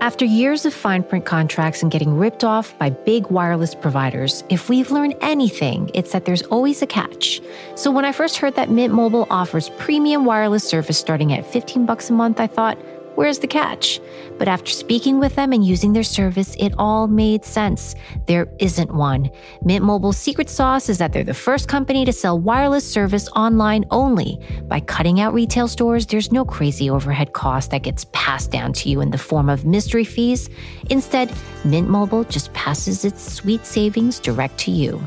After 0.01 0.25
years 0.25 0.65
of 0.65 0.75
fine 0.75 1.03
print 1.03 1.25
contracts 1.25 1.83
and 1.83 1.91
getting 1.91 2.17
ripped 2.19 2.45
off 2.45 2.79
by 2.79 2.91
big 2.91 3.27
wireless 3.27 3.75
providers, 3.75 4.45
if 4.49 4.69
we've 4.69 4.93
learned 4.93 5.17
anything, 5.23 5.91
it's 5.93 6.13
that 6.13 6.25
there's 6.25 6.43
always 6.43 6.83
a 6.83 6.87
catch. 6.87 7.41
So 7.75 7.91
when 7.91 8.05
I 8.05 8.13
first 8.13 8.37
heard 8.37 8.55
that 8.55 8.71
Mint 8.71 8.95
Mobile 8.95 9.27
offers 9.29 9.71
premium 9.71 10.25
wireless 10.25 10.63
service 10.63 10.99
starting 10.99 11.33
at 11.33 11.45
15 11.45 11.85
bucks 11.85 12.11
a 12.11 12.13
month, 12.13 12.39
I 12.39 12.47
thought, 12.47 12.79
Where's 13.15 13.39
the 13.39 13.47
catch? 13.47 14.01
But 14.39 14.49
after 14.49 14.71
speaking 14.71 15.21
with 15.21 15.35
them 15.37 15.53
and 15.53 15.65
using 15.65 15.93
their 15.93 16.03
service, 16.03 16.57
it 16.59 16.73
all 16.79 17.09
made 17.09 17.45
sense. 17.45 17.95
There 18.27 18.49
isn't 18.59 18.95
one. 18.95 19.31
Mint 19.63 19.85
Mobile's 19.85 20.17
secret 20.17 20.49
sauce 20.49 20.89
is 20.89 20.99
that 20.99 21.13
they're 21.13 21.23
the 21.23 21.35
first 21.35 21.69
company 21.69 22.07
to 22.07 22.13
sell 22.13 22.39
wireless 22.39 22.91
service 22.91 23.29
online 23.37 23.85
only. 23.91 24.39
By 24.67 24.81
cutting 24.81 25.21
out 25.21 25.35
retail 25.35 25.69
stores, 25.69 26.07
there's 26.07 26.33
no 26.33 26.45
crazy 26.45 26.89
overhead 26.89 27.35
cost 27.35 27.71
that 27.71 27.83
gets 27.83 28.07
passed 28.13 28.51
down 28.51 28.73
to 28.75 28.89
you 28.89 29.03
in 29.03 29.11
the 29.11 29.19
form 29.19 29.51
of 29.51 29.67
mystery 29.67 30.05
fees. 30.05 30.49
Instead, 30.89 31.31
Mint 31.65 31.89
Mobile 31.89 32.25
just 32.25 32.53
passes 32.55 33.05
its 33.05 33.23
sweet 33.23 33.67
savings 33.67 34.19
direct 34.19 34.57
to 34.59 34.71
you. 34.71 35.01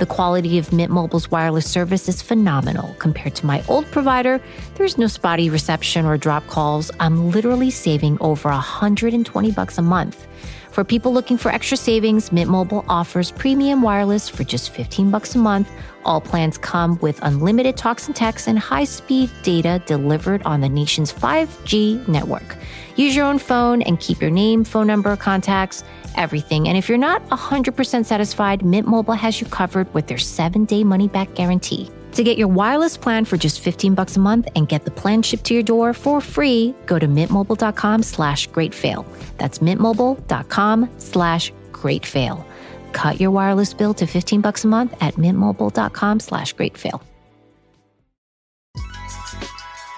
The 0.00 0.06
quality 0.06 0.56
of 0.56 0.72
Mint 0.72 0.90
Mobile's 0.90 1.30
wireless 1.30 1.70
service 1.70 2.08
is 2.08 2.22
phenomenal. 2.22 2.96
Compared 2.98 3.34
to 3.34 3.44
my 3.44 3.62
old 3.68 3.84
provider, 3.90 4.40
there's 4.76 4.96
no 4.96 5.08
spotty 5.08 5.50
reception 5.50 6.06
or 6.06 6.16
drop 6.16 6.46
calls. 6.46 6.90
I'm 6.98 7.30
literally 7.30 7.70
saving 7.70 8.16
over 8.22 8.48
120 8.48 9.50
bucks 9.50 9.76
a 9.76 9.82
month. 9.82 10.26
For 10.72 10.84
people 10.84 11.12
looking 11.12 11.36
for 11.36 11.50
extra 11.50 11.76
savings, 11.76 12.32
Mint 12.32 12.50
Mobile 12.50 12.82
offers 12.88 13.30
premium 13.32 13.82
wireless 13.82 14.26
for 14.26 14.42
just 14.42 14.70
15 14.70 15.10
bucks 15.10 15.34
a 15.34 15.38
month. 15.38 15.70
All 16.06 16.22
plans 16.22 16.56
come 16.56 16.98
with 17.02 17.22
unlimited 17.22 17.76
talks 17.76 18.06
and 18.06 18.16
texts 18.16 18.48
and 18.48 18.58
high-speed 18.58 19.28
data 19.42 19.82
delivered 19.84 20.42
on 20.44 20.62
the 20.62 20.68
nation's 20.70 21.12
5G 21.12 22.08
network. 22.08 22.56
Use 23.00 23.16
your 23.16 23.24
own 23.24 23.38
phone 23.38 23.80
and 23.80 23.98
keep 23.98 24.20
your 24.20 24.30
name, 24.30 24.62
phone 24.62 24.86
number, 24.86 25.16
contacts, 25.16 25.84
everything. 26.16 26.68
And 26.68 26.76
if 26.76 26.86
you're 26.86 27.06
not 27.08 27.26
100% 27.30 28.04
satisfied, 28.04 28.62
Mint 28.62 28.86
Mobile 28.86 29.14
has 29.14 29.40
you 29.40 29.46
covered 29.46 29.92
with 29.94 30.06
their 30.06 30.18
7-day 30.18 30.84
money-back 30.84 31.34
guarantee. 31.34 31.90
To 32.12 32.22
get 32.22 32.36
your 32.36 32.48
wireless 32.48 32.98
plan 32.98 33.24
for 33.24 33.38
just 33.38 33.60
15 33.60 33.94
bucks 33.94 34.18
a 34.18 34.20
month 34.20 34.50
and 34.54 34.68
get 34.68 34.84
the 34.84 34.90
plan 34.90 35.22
shipped 35.22 35.44
to 35.44 35.54
your 35.54 35.62
door 35.62 35.94
for 35.94 36.20
free, 36.20 36.74
go 36.84 36.98
to 36.98 37.08
mintmobile.com 37.08 38.02
slash 38.02 38.50
greatfail. 38.50 39.06
That's 39.38 39.60
mintmobile.com 39.60 40.90
slash 40.98 41.52
greatfail. 41.72 42.44
Cut 42.92 43.18
your 43.18 43.30
wireless 43.30 43.72
bill 43.72 43.94
to 43.94 44.06
15 44.06 44.42
bucks 44.42 44.64
a 44.64 44.68
month 44.68 44.94
at 45.00 45.14
mintmobile.com 45.14 46.20
slash 46.20 46.54
greatfail. 46.54 47.00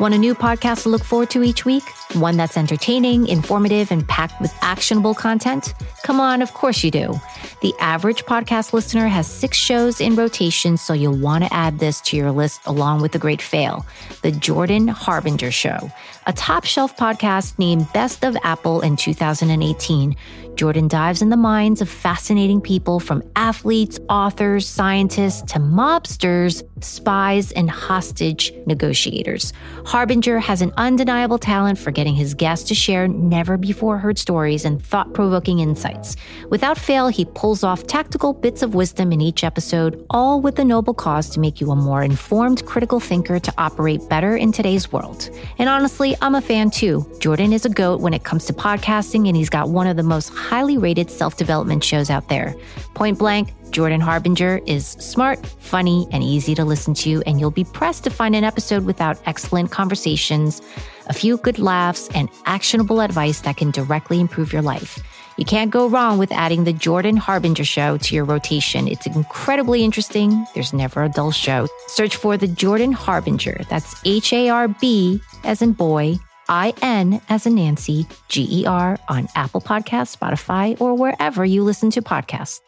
Want 0.02 0.14
a 0.14 0.18
new 0.18 0.34
podcast 0.34 0.82
to 0.82 0.88
look 0.88 1.04
forward 1.04 1.30
to 1.30 1.44
each 1.44 1.64
week? 1.64 1.84
One 2.14 2.36
that's 2.36 2.56
entertaining, 2.56 3.28
informative, 3.28 3.92
and 3.92 4.04
packed 4.08 4.40
with 4.40 4.52
actionable 4.60 5.14
content? 5.14 5.74
Come 6.02 6.18
on, 6.18 6.42
of 6.42 6.54
course 6.54 6.82
you 6.82 6.90
do. 6.90 7.20
The 7.60 7.72
average 7.78 8.24
podcast 8.24 8.72
listener 8.72 9.06
has 9.06 9.28
six 9.28 9.56
shows 9.56 10.00
in 10.00 10.16
rotation, 10.16 10.76
so 10.76 10.92
you'll 10.92 11.16
want 11.16 11.44
to 11.44 11.54
add 11.54 11.78
this 11.78 12.00
to 12.00 12.16
your 12.16 12.32
list 12.32 12.62
along 12.66 13.00
with 13.00 13.12
The 13.12 13.20
Great 13.20 13.40
Fail, 13.40 13.86
The 14.22 14.32
Jordan 14.32 14.88
Harbinger 14.88 15.52
Show, 15.52 15.92
a 16.26 16.32
top 16.32 16.64
shelf 16.64 16.96
podcast 16.96 17.56
named 17.60 17.86
Best 17.92 18.24
of 18.24 18.36
Apple 18.42 18.80
in 18.80 18.96
2018. 18.96 20.16
Jordan 20.56 20.86
dives 20.86 21.22
in 21.22 21.30
the 21.30 21.36
minds 21.36 21.80
of 21.80 21.88
fascinating 21.88 22.60
people 22.60 23.00
from 23.00 23.22
athletes, 23.36 23.98
authors, 24.08 24.68
scientists 24.68 25.52
to 25.52 25.58
mobsters, 25.58 26.62
spies, 26.84 27.52
and 27.52 27.70
hostage 27.70 28.52
negotiators. 28.66 29.52
Harbinger 29.86 30.38
has 30.38 30.60
an 30.60 30.72
undeniable 30.76 31.38
talent 31.38 31.78
for 31.78 31.90
getting 31.90 32.14
his 32.14 32.34
guests 32.34 32.68
to 32.68 32.74
share 32.74 33.08
never 33.08 33.56
before 33.56 33.98
heard 33.98 34.18
stories 34.18 34.64
and 34.64 34.84
thought 34.84 35.12
provoking 35.14 35.60
insights. 35.60 36.16
Without 36.50 36.78
fail, 36.78 37.08
he 37.08 37.24
pulls 37.24 37.64
off 37.64 37.86
tactical 37.86 38.32
bits 38.32 38.62
of 38.62 38.74
wisdom 38.74 39.12
in 39.12 39.20
each 39.20 39.44
episode, 39.44 40.04
all 40.10 40.40
with 40.40 40.56
the 40.56 40.64
noble 40.64 40.94
cause 40.94 41.30
to 41.30 41.40
make 41.40 41.60
you 41.60 41.70
a 41.70 41.76
more 41.76 42.02
informed, 42.02 42.64
critical 42.66 43.00
thinker 43.00 43.38
to 43.38 43.52
operate 43.58 44.06
better 44.08 44.36
in 44.36 44.52
today's 44.52 44.92
world. 44.92 45.30
And 45.58 45.68
honestly, 45.68 46.14
I'm 46.20 46.34
a 46.34 46.40
fan 46.40 46.70
too. 46.70 47.10
Jordan 47.20 47.52
is 47.52 47.64
a 47.64 47.70
goat 47.70 48.00
when 48.00 48.14
it 48.14 48.24
comes 48.24 48.44
to 48.46 48.52
podcasting, 48.52 49.28
and 49.28 49.36
he's 49.36 49.50
got 49.50 49.68
one 49.68 49.86
of 49.86 49.96
the 49.96 50.02
most 50.02 50.30
highly 50.42 50.76
rated 50.76 51.10
self 51.10 51.36
development 51.36 51.84
shows 51.84 52.10
out 52.10 52.28
there. 52.28 52.54
Point 52.94 53.18
blank, 53.18 53.54
Jordan 53.70 54.00
Harbinger 54.00 54.60
is 54.66 54.86
smart, 54.86 55.44
funny, 55.46 56.06
and 56.12 56.22
easy 56.22 56.54
to 56.54 56.64
listen 56.64 56.92
to, 56.94 57.22
and 57.26 57.40
you'll 57.40 57.50
be 57.50 57.64
pressed 57.64 58.04
to 58.04 58.10
find 58.10 58.36
an 58.36 58.44
episode 58.44 58.84
without 58.84 59.18
excellent 59.24 59.70
conversations, 59.70 60.60
a 61.06 61.14
few 61.14 61.38
good 61.38 61.58
laughs, 61.58 62.08
and 62.14 62.28
actionable 62.44 63.00
advice 63.00 63.40
that 63.40 63.56
can 63.56 63.70
directly 63.70 64.20
improve 64.20 64.52
your 64.52 64.62
life. 64.62 64.98
You 65.38 65.46
can't 65.46 65.70
go 65.70 65.88
wrong 65.88 66.18
with 66.18 66.30
adding 66.32 66.64
the 66.64 66.74
Jordan 66.74 67.16
Harbinger 67.16 67.64
Show 67.64 67.96
to 67.96 68.14
your 68.14 68.26
rotation. 68.26 68.86
It's 68.86 69.06
incredibly 69.06 69.82
interesting. 69.82 70.46
There's 70.54 70.74
never 70.74 71.02
a 71.02 71.08
dull 71.08 71.30
show. 71.30 71.66
Search 71.86 72.16
for 72.16 72.36
the 72.36 72.48
Jordan 72.48 72.92
Harbinger. 72.92 73.62
That's 73.70 73.94
H 74.04 74.34
A 74.34 74.50
R 74.50 74.68
B 74.68 75.22
as 75.44 75.62
in 75.62 75.72
boy, 75.72 76.16
I 76.52 76.74
N 76.82 77.22
as 77.30 77.46
in 77.46 77.54
Nancy, 77.54 78.06
G 78.28 78.46
E 78.50 78.66
R 78.66 78.98
on 79.08 79.26
Apple 79.34 79.62
Podcasts, 79.62 80.14
Spotify, 80.14 80.78
or 80.82 80.94
wherever 80.94 81.46
you 81.46 81.64
listen 81.64 81.90
to 81.92 82.02
podcasts. 82.02 82.60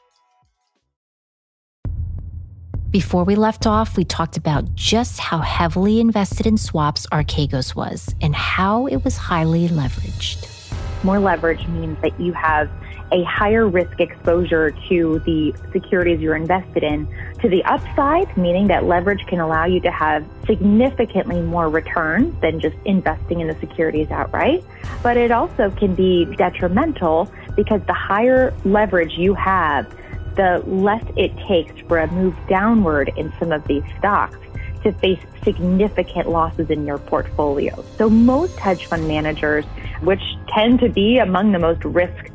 Before 2.90 3.24
we 3.24 3.34
left 3.34 3.66
off, 3.66 3.98
we 3.98 4.04
talked 4.04 4.38
about 4.38 4.74
just 4.74 5.20
how 5.20 5.38
heavily 5.38 6.00
invested 6.00 6.46
in 6.46 6.56
swaps 6.56 7.06
Archegos 7.08 7.74
was 7.74 8.14
and 8.22 8.34
how 8.34 8.86
it 8.86 9.04
was 9.04 9.18
highly 9.18 9.68
leveraged. 9.68 10.72
More 11.02 11.18
leverage 11.18 11.66
means 11.68 11.98
that 12.00 12.18
you 12.18 12.32
have 12.32 12.70
a 13.12 13.22
higher 13.24 13.68
risk 13.68 14.00
exposure 14.00 14.70
to 14.88 15.20
the 15.20 15.54
securities 15.72 16.20
you're 16.20 16.36
invested 16.36 16.82
in. 16.82 17.06
To 17.40 17.48
the 17.48 17.62
upside, 17.64 18.34
meaning 18.36 18.66
that 18.68 18.84
leverage 18.84 19.24
can 19.26 19.40
allow 19.40 19.66
you 19.66 19.80
to 19.80 19.90
have 19.90 20.26
significantly 20.46 21.40
more 21.40 21.68
return 21.68 22.36
than 22.40 22.60
just 22.60 22.76
investing 22.84 23.40
in 23.40 23.48
the 23.48 23.56
securities 23.60 24.10
outright. 24.10 24.64
But 25.02 25.16
it 25.16 25.30
also 25.30 25.70
can 25.70 25.94
be 25.94 26.24
detrimental 26.36 27.30
because 27.56 27.82
the 27.86 27.94
higher 27.94 28.54
leverage 28.64 29.12
you 29.16 29.34
have, 29.34 29.88
the 30.36 30.62
less 30.66 31.04
it 31.16 31.36
takes 31.46 31.78
for 31.86 31.98
a 31.98 32.10
move 32.10 32.34
downward 32.48 33.12
in 33.16 33.32
some 33.38 33.52
of 33.52 33.64
these 33.66 33.84
stocks 33.98 34.38
to 34.82 34.92
face 34.92 35.20
significant 35.42 36.28
losses 36.28 36.70
in 36.70 36.86
your 36.86 36.98
portfolio. 36.98 37.84
So 37.96 38.08
most 38.08 38.58
hedge 38.58 38.86
fund 38.86 39.08
managers, 39.08 39.64
which 40.02 40.22
tend 40.48 40.80
to 40.80 40.88
be 40.88 41.18
among 41.18 41.52
the 41.52 41.58
most 41.58 41.84
risk 41.84 42.30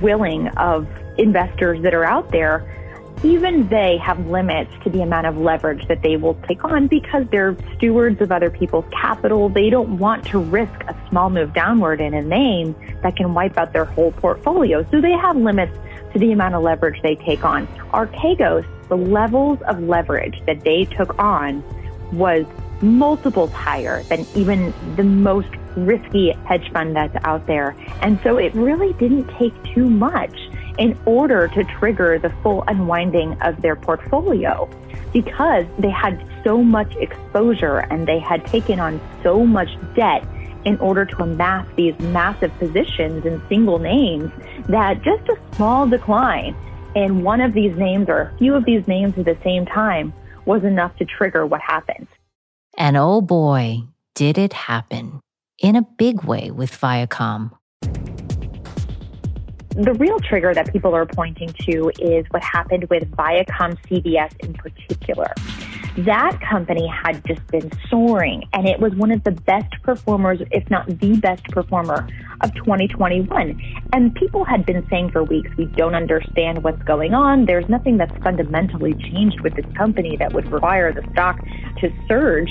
willing 0.00 0.48
of 0.56 0.86
investors 1.18 1.82
that 1.82 1.94
are 1.94 2.04
out 2.04 2.30
there, 2.30 2.66
even 3.22 3.68
they 3.68 3.98
have 3.98 4.26
limits 4.28 4.72
to 4.82 4.90
the 4.90 5.02
amount 5.02 5.26
of 5.26 5.36
leverage 5.36 5.86
that 5.88 6.02
they 6.02 6.16
will 6.16 6.34
take 6.48 6.64
on 6.64 6.86
because 6.86 7.26
they're 7.30 7.54
stewards 7.76 8.20
of 8.22 8.32
other 8.32 8.50
people's 8.50 8.86
capital. 8.92 9.50
They 9.50 9.68
don't 9.68 9.98
want 9.98 10.24
to 10.26 10.38
risk 10.38 10.72
a 10.88 10.96
small 11.10 11.28
move 11.28 11.52
downward 11.52 12.00
in 12.00 12.14
a 12.14 12.22
name 12.22 12.74
that 13.02 13.16
can 13.16 13.34
wipe 13.34 13.58
out 13.58 13.72
their 13.72 13.84
whole 13.84 14.12
portfolio. 14.12 14.84
So 14.90 15.00
they 15.00 15.12
have 15.12 15.36
limits 15.36 15.76
to 16.14 16.18
the 16.18 16.32
amount 16.32 16.54
of 16.54 16.62
leverage 16.62 17.00
they 17.02 17.14
take 17.14 17.44
on. 17.44 17.66
Archegos, 17.92 18.66
the 18.88 18.96
levels 18.96 19.58
of 19.68 19.80
leverage 19.82 20.42
that 20.46 20.62
they 20.62 20.86
took 20.86 21.18
on 21.18 21.62
was 22.12 22.46
multiples 22.80 23.52
higher 23.52 24.02
than 24.04 24.26
even 24.34 24.72
the 24.96 25.04
most 25.04 25.50
risky 25.76 26.32
hedge 26.46 26.70
fund 26.72 26.96
that's 26.96 27.16
out 27.24 27.46
there. 27.46 27.76
And 28.02 28.18
so 28.22 28.38
it 28.38 28.54
really 28.54 28.92
didn't 28.94 29.28
take 29.38 29.54
too 29.74 29.88
much 29.88 30.36
in 30.78 30.98
order 31.04 31.48
to 31.48 31.64
trigger 31.64 32.18
the 32.18 32.30
full 32.42 32.64
unwinding 32.66 33.40
of 33.42 33.60
their 33.62 33.76
portfolio 33.76 34.68
because 35.12 35.66
they 35.78 35.90
had 35.90 36.24
so 36.44 36.62
much 36.62 36.94
exposure 36.96 37.78
and 37.90 38.06
they 38.06 38.18
had 38.18 38.44
taken 38.46 38.80
on 38.80 39.00
so 39.22 39.44
much 39.44 39.68
debt 39.94 40.26
in 40.64 40.78
order 40.78 41.04
to 41.04 41.22
amass 41.22 41.66
these 41.76 41.98
massive 42.00 42.56
positions 42.58 43.24
in 43.24 43.42
single 43.48 43.78
names 43.78 44.30
that 44.68 45.02
just 45.02 45.26
a 45.28 45.36
small 45.56 45.86
decline 45.86 46.54
in 46.94 47.22
one 47.22 47.40
of 47.40 47.52
these 47.52 47.76
names 47.76 48.08
or 48.08 48.20
a 48.20 48.38
few 48.38 48.54
of 48.54 48.64
these 48.64 48.86
names 48.86 49.16
at 49.18 49.24
the 49.24 49.38
same 49.42 49.64
time 49.64 50.12
was 50.44 50.64
enough 50.64 50.94
to 50.96 51.04
trigger 51.04 51.46
what 51.46 51.60
happened. 51.60 52.06
And 52.76 52.96
oh 52.96 53.20
boy, 53.20 53.84
did 54.14 54.38
it 54.38 54.52
happen 54.52 55.20
in 55.60 55.76
a 55.76 55.82
big 55.82 56.24
way 56.24 56.50
with 56.50 56.72
Viacom. 56.72 57.50
The 59.76 59.94
real 59.98 60.18
trigger 60.18 60.52
that 60.52 60.72
people 60.72 60.94
are 60.94 61.06
pointing 61.06 61.52
to 61.70 61.92
is 62.00 62.26
what 62.30 62.42
happened 62.42 62.88
with 62.90 63.08
Viacom 63.12 63.78
CBS 63.86 64.32
in 64.40 64.54
particular. 64.54 65.32
That 66.04 66.38
company 66.40 66.86
had 66.86 67.24
just 67.26 67.44
been 67.48 67.70
soaring, 67.88 68.44
and 68.52 68.68
it 68.68 68.78
was 68.78 68.94
one 68.94 69.10
of 69.10 69.24
the 69.24 69.32
best 69.32 69.72
performers, 69.82 70.40
if 70.50 70.68
not 70.70 70.86
the 70.86 71.16
best 71.16 71.42
performer 71.44 72.08
of 72.42 72.54
2021. 72.54 73.60
And 73.92 74.14
people 74.14 74.44
had 74.44 74.64
been 74.64 74.86
saying 74.88 75.10
for 75.10 75.24
weeks, 75.24 75.50
we 75.58 75.66
don't 75.66 75.94
understand 75.94 76.62
what's 76.62 76.82
going 76.84 77.12
on. 77.12 77.46
There's 77.46 77.68
nothing 77.68 77.98
that's 77.98 78.16
fundamentally 78.22 78.94
changed 78.94 79.40
with 79.40 79.56
this 79.56 79.66
company 79.76 80.16
that 80.16 80.32
would 80.32 80.50
require 80.52 80.92
the 80.92 81.02
stock 81.12 81.40
to 81.80 81.90
surge. 82.06 82.50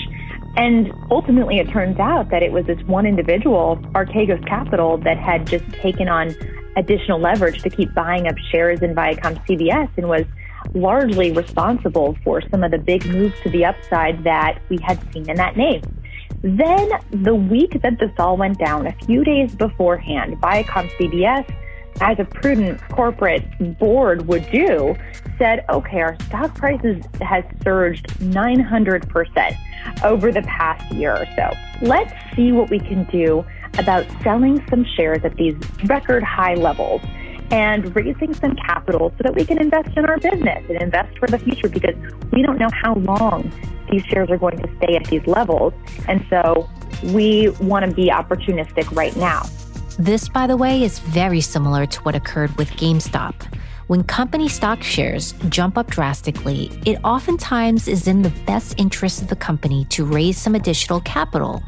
And 0.57 0.91
ultimately, 1.09 1.59
it 1.59 1.69
turns 1.69 1.99
out 1.99 2.29
that 2.31 2.43
it 2.43 2.51
was 2.51 2.65
this 2.65 2.81
one 2.87 3.05
individual, 3.05 3.77
Archegos 3.93 4.45
Capital, 4.47 4.97
that 4.99 5.17
had 5.17 5.47
just 5.47 5.63
taken 5.73 6.09
on 6.09 6.35
additional 6.75 7.19
leverage 7.19 7.61
to 7.63 7.69
keep 7.69 7.93
buying 7.93 8.27
up 8.27 8.35
shares 8.51 8.81
in 8.81 8.93
Viacom 8.93 9.43
CBS 9.45 9.89
and 9.97 10.07
was 10.07 10.25
largely 10.73 11.31
responsible 11.31 12.17
for 12.23 12.41
some 12.49 12.63
of 12.63 12.71
the 12.71 12.77
big 12.77 13.05
moves 13.05 13.35
to 13.43 13.49
the 13.49 13.65
upside 13.65 14.23
that 14.23 14.61
we 14.69 14.77
had 14.81 14.99
seen 15.13 15.29
in 15.29 15.35
that 15.37 15.57
name. 15.57 15.81
Then, 16.41 16.89
the 17.11 17.35
week 17.35 17.81
that 17.81 17.99
this 17.99 18.11
all 18.17 18.37
went 18.37 18.59
down, 18.59 18.87
a 18.87 18.93
few 19.05 19.23
days 19.23 19.53
beforehand, 19.55 20.37
Viacom 20.41 20.89
CBS, 20.97 21.53
as 22.01 22.17
a 22.17 22.23
prudent 22.23 22.81
corporate 22.89 23.43
board 23.77 24.25
would 24.27 24.49
do, 24.51 24.95
said, 25.37 25.65
okay, 25.69 25.99
our 25.99 26.15
stock 26.25 26.55
prices 26.55 27.03
has 27.21 27.43
surged 27.63 28.07
900% 28.19 29.57
over 30.03 30.31
the 30.31 30.41
past 30.43 30.93
year 30.93 31.13
or 31.13 31.25
so. 31.35 31.51
Let's 31.81 32.13
see 32.35 32.51
what 32.51 32.69
we 32.69 32.79
can 32.79 33.03
do 33.05 33.45
about 33.77 34.05
selling 34.23 34.65
some 34.69 34.85
shares 34.95 35.23
at 35.23 35.35
these 35.35 35.55
record 35.85 36.23
high 36.23 36.55
levels 36.55 37.01
and 37.51 37.95
raising 37.95 38.33
some 38.33 38.55
capital 38.55 39.11
so 39.17 39.23
that 39.23 39.35
we 39.35 39.45
can 39.45 39.59
invest 39.59 39.95
in 39.97 40.05
our 40.05 40.17
business 40.17 40.63
and 40.69 40.81
invest 40.81 41.17
for 41.17 41.27
the 41.27 41.39
future 41.39 41.69
because 41.69 41.95
we 42.31 42.41
don't 42.41 42.57
know 42.57 42.69
how 42.83 42.93
long 42.95 43.51
these 43.89 44.03
shares 44.05 44.29
are 44.29 44.37
going 44.37 44.57
to 44.57 44.69
stay 44.77 44.95
at 44.95 45.05
these 45.05 45.25
levels. 45.25 45.73
And 46.07 46.25
so 46.29 46.69
we 47.05 47.49
want 47.61 47.85
to 47.85 47.91
be 47.91 48.07
opportunistic 48.07 48.95
right 48.95 49.15
now. 49.15 49.43
This, 49.97 50.29
by 50.29 50.47
the 50.47 50.55
way, 50.55 50.83
is 50.83 50.99
very 50.99 51.41
similar 51.41 51.85
to 51.85 52.01
what 52.03 52.15
occurred 52.15 52.55
with 52.57 52.69
GameStop. 52.71 53.33
When 53.87 54.03
company 54.03 54.47
stock 54.47 54.83
shares 54.83 55.33
jump 55.49 55.77
up 55.77 55.87
drastically, 55.87 56.71
it 56.85 56.99
oftentimes 57.03 57.87
is 57.87 58.07
in 58.07 58.21
the 58.21 58.29
best 58.45 58.75
interest 58.77 59.21
of 59.23 59.29
the 59.29 59.35
company 59.35 59.85
to 59.85 60.05
raise 60.05 60.37
some 60.37 60.53
additional 60.53 61.01
capital. 61.01 61.63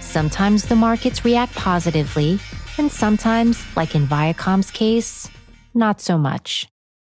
Sometimes 0.00 0.66
the 0.66 0.76
markets 0.76 1.24
react 1.24 1.54
positively, 1.54 2.38
and 2.78 2.90
sometimes, 2.90 3.64
like 3.76 3.94
in 3.94 4.06
Viacom's 4.06 4.70
case, 4.70 5.28
not 5.74 6.00
so 6.00 6.16
much. 6.16 6.66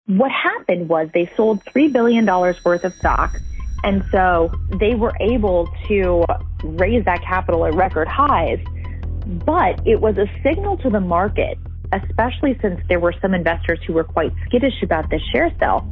What 0.06 0.30
happened 0.30 0.88
was 0.88 1.08
they 1.12 1.30
sold 1.36 1.64
$3 1.66 1.92
billion 1.92 2.24
worth 2.26 2.84
of 2.84 2.94
stock. 2.94 3.36
And 3.84 4.04
so 4.10 4.50
they 4.80 4.94
were 4.94 5.12
able 5.20 5.68
to 5.86 6.24
raise 6.64 7.04
that 7.04 7.22
capital 7.22 7.66
at 7.66 7.74
record 7.74 8.08
highs. 8.08 8.58
But 9.26 9.86
it 9.86 10.00
was 10.00 10.16
a 10.16 10.26
signal 10.42 10.78
to 10.78 10.90
the 10.90 11.00
market, 11.00 11.58
especially 11.92 12.58
since 12.60 12.80
there 12.88 12.98
were 12.98 13.14
some 13.20 13.34
investors 13.34 13.78
who 13.86 13.92
were 13.92 14.04
quite 14.04 14.32
skittish 14.46 14.82
about 14.82 15.10
this 15.10 15.22
share 15.30 15.54
sale, 15.60 15.86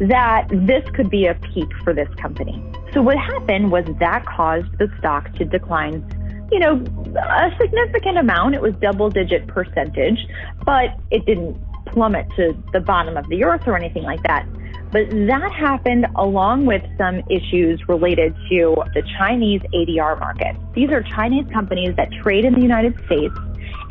that 0.00 0.46
this 0.50 0.88
could 0.94 1.10
be 1.10 1.26
a 1.26 1.34
peak 1.34 1.68
for 1.84 1.92
this 1.92 2.08
company. 2.20 2.62
So 2.92 3.02
what 3.02 3.18
happened 3.18 3.70
was 3.70 3.84
that 3.98 4.24
caused 4.24 4.78
the 4.78 4.88
stock 4.98 5.32
to 5.34 5.44
decline 5.44 6.08
you 6.50 6.58
know, 6.58 6.82
a 7.16 7.50
significant 7.60 8.18
amount. 8.18 8.54
It 8.54 8.62
was 8.62 8.74
double 8.80 9.10
digit 9.10 9.46
percentage, 9.46 10.18
but 10.64 10.98
it 11.10 11.26
didn't 11.26 11.56
plummet 11.86 12.26
to 12.36 12.56
the 12.72 12.80
bottom 12.80 13.16
of 13.16 13.28
the 13.28 13.44
earth 13.44 13.62
or 13.66 13.76
anything 13.76 14.02
like 14.02 14.22
that. 14.24 14.46
But 14.92 15.10
that 15.10 15.52
happened 15.52 16.06
along 16.16 16.66
with 16.66 16.82
some 16.96 17.20
issues 17.28 17.82
related 17.88 18.34
to 18.50 18.76
the 18.94 19.02
Chinese 19.18 19.60
ADR 19.74 20.18
market. 20.18 20.56
These 20.74 20.90
are 20.90 21.02
Chinese 21.02 21.46
companies 21.52 21.96
that 21.96 22.10
trade 22.22 22.44
in 22.44 22.54
the 22.54 22.60
United 22.60 22.94
States 23.06 23.34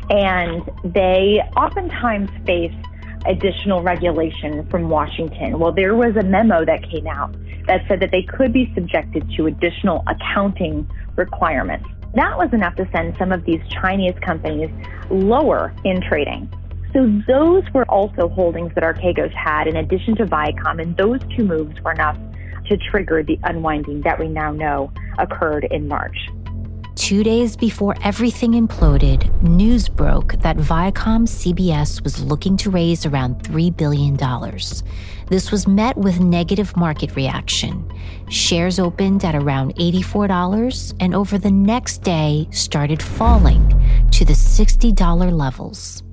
and 0.08 0.62
they 0.84 1.40
oftentimes 1.56 2.30
face 2.46 2.72
additional 3.26 3.82
regulation 3.82 4.66
from 4.70 4.88
Washington. 4.88 5.58
Well, 5.58 5.72
there 5.72 5.94
was 5.94 6.16
a 6.16 6.22
memo 6.22 6.64
that 6.64 6.88
came 6.88 7.06
out 7.06 7.34
that 7.66 7.82
said 7.88 8.00
that 8.00 8.12
they 8.12 8.22
could 8.22 8.52
be 8.52 8.72
subjected 8.74 9.28
to 9.36 9.46
additional 9.46 10.04
accounting 10.06 10.88
requirements. 11.16 11.88
That 12.16 12.38
was 12.38 12.48
enough 12.54 12.74
to 12.76 12.88
send 12.92 13.14
some 13.18 13.30
of 13.30 13.44
these 13.44 13.60
Chinese 13.68 14.14
companies 14.24 14.70
lower 15.10 15.74
in 15.84 16.00
trading. 16.00 16.50
So 16.94 17.22
those 17.28 17.62
were 17.74 17.84
also 17.90 18.30
holdings 18.30 18.72
that 18.74 18.82
Archegos 18.82 19.34
had 19.34 19.66
in 19.66 19.76
addition 19.76 20.16
to 20.16 20.24
Viacom, 20.24 20.80
and 20.80 20.96
those 20.96 21.20
two 21.36 21.44
moves 21.44 21.78
were 21.82 21.92
enough 21.92 22.16
to 22.70 22.78
trigger 22.78 23.22
the 23.22 23.38
unwinding 23.44 24.00
that 24.00 24.18
we 24.18 24.28
now 24.28 24.50
know 24.50 24.90
occurred 25.18 25.68
in 25.70 25.88
March. 25.88 26.16
Two 26.94 27.22
days 27.22 27.54
before 27.54 27.94
everything 28.02 28.52
imploded, 28.52 29.42
news 29.42 29.86
broke 29.86 30.40
that 30.40 30.56
Viacom 30.56 31.28
CBS 31.28 32.02
was 32.02 32.22
looking 32.22 32.56
to 32.56 32.70
raise 32.70 33.04
around 33.04 33.42
$3 33.44 33.76
billion. 33.76 34.16
This 35.28 35.50
was 35.50 35.66
met 35.66 35.96
with 35.96 36.20
negative 36.20 36.76
market 36.76 37.16
reaction. 37.16 37.90
Shares 38.28 38.78
opened 38.78 39.24
at 39.24 39.34
around 39.34 39.74
$84 39.74 40.94
and 41.00 41.14
over 41.14 41.36
the 41.36 41.50
next 41.50 42.02
day 42.02 42.46
started 42.52 43.02
falling 43.02 43.68
to 44.12 44.24
the 44.24 44.34
$60 44.34 45.32
levels. 45.32 46.04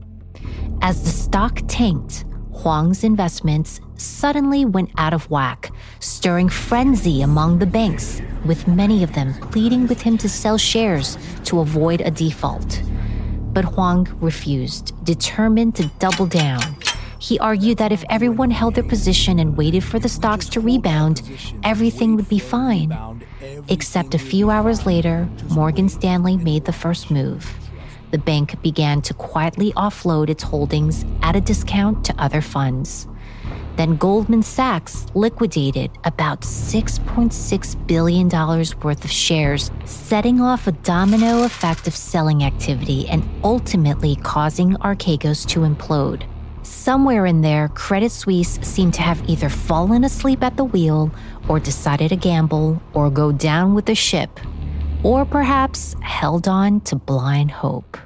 As 0.82 1.04
the 1.04 1.12
stock 1.12 1.62
tanked, 1.68 2.26
Hwang's 2.54 3.04
investments 3.04 3.80
suddenly 3.98 4.66
went 4.66 4.90
out 4.98 5.14
of 5.14 5.30
whack, 5.30 5.72
stirring 6.00 6.50
frenzy 6.50 7.22
among 7.22 7.60
the 7.60 7.66
banks, 7.68 8.20
with 8.46 8.68
many 8.68 9.04
of 9.04 9.14
them 9.14 9.34
pleading 9.52 9.88
with 9.88 10.02
him 10.02 10.18
to 10.18 10.30
sell 10.30 10.58
shares 10.58 11.18
to 11.46 11.60
avoid 11.60 12.02
a 12.02 12.12
default. 12.12 12.82
But 13.54 13.66
Hwang 13.66 14.08
refused, 14.20 14.94
determined 15.06 15.76
to 15.76 15.86
double 16.00 16.26
down. 16.26 16.83
He 17.24 17.40
argued 17.40 17.78
that 17.78 17.94
if 17.94 18.04
everyone 18.10 18.52
held 18.52 18.76
their 18.76 18.84
position 18.84 19.40
and 19.40 19.56
waited 19.56 19.82
for 19.82 19.98
the 19.98 20.10
stocks 20.10 20.50
to 20.50 20.60
rebound, 20.60 21.22
everything 21.64 22.18
would 22.18 22.28
be 22.28 22.38
fine. 22.38 22.92
Except 23.70 24.14
a 24.14 24.20
few 24.20 24.50
hours 24.50 24.86
later, 24.86 25.30
Morgan 25.50 25.88
Stanley 25.88 26.36
made 26.36 26.66
the 26.66 26.74
first 26.74 27.10
move 27.10 27.50
the 28.14 28.20
bank 28.20 28.62
began 28.62 29.02
to 29.02 29.12
quietly 29.16 29.74
offload 29.74 30.30
its 30.30 30.44
holdings 30.44 31.04
at 31.24 31.36
a 31.36 31.42
discount 31.42 32.06
to 32.06 32.14
other 32.20 32.42
funds. 32.42 33.08
Then 33.76 33.98
Goldman 33.98 34.44
Sachs 34.44 35.08
liquidated 35.16 35.90
about 36.04 36.42
$6.6 36.42 37.88
billion 37.88 38.30
worth 38.30 39.04
of 39.04 39.10
shares, 39.10 39.72
setting 39.86 40.42
off 40.42 40.68
a 40.68 40.74
domino 40.74 41.44
effect 41.44 41.88
of 41.88 41.96
selling 41.96 42.44
activity 42.44 43.08
and 43.08 43.28
ultimately 43.44 44.16
causing 44.18 44.76
Archegos 44.76 45.48
to 45.48 45.62
implode. 45.62 46.24
Somewhere 46.64 47.26
in 47.26 47.42
there, 47.42 47.68
Credit 47.70 48.12
Suisse 48.12 48.58
seemed 48.62 48.94
to 48.96 49.02
have 49.02 49.30
either 49.30 49.50
fallen 49.50 50.04
asleep 50.04 50.44
at 50.44 50.58
the 50.58 50.64
wheel 50.64 51.12
or 51.48 51.60
decided 51.60 52.10
to 52.10 52.16
gamble 52.16 52.82
or 52.94 53.10
go 53.10 53.32
down 53.32 53.76
with 53.76 53.86
the 53.86 53.96
ship 53.96 54.40
or 55.04 55.26
perhaps 55.26 55.96
held 56.02 56.48
on 56.48 56.80
to 56.82 56.96
blind 56.96 57.52
hope. 57.52 57.98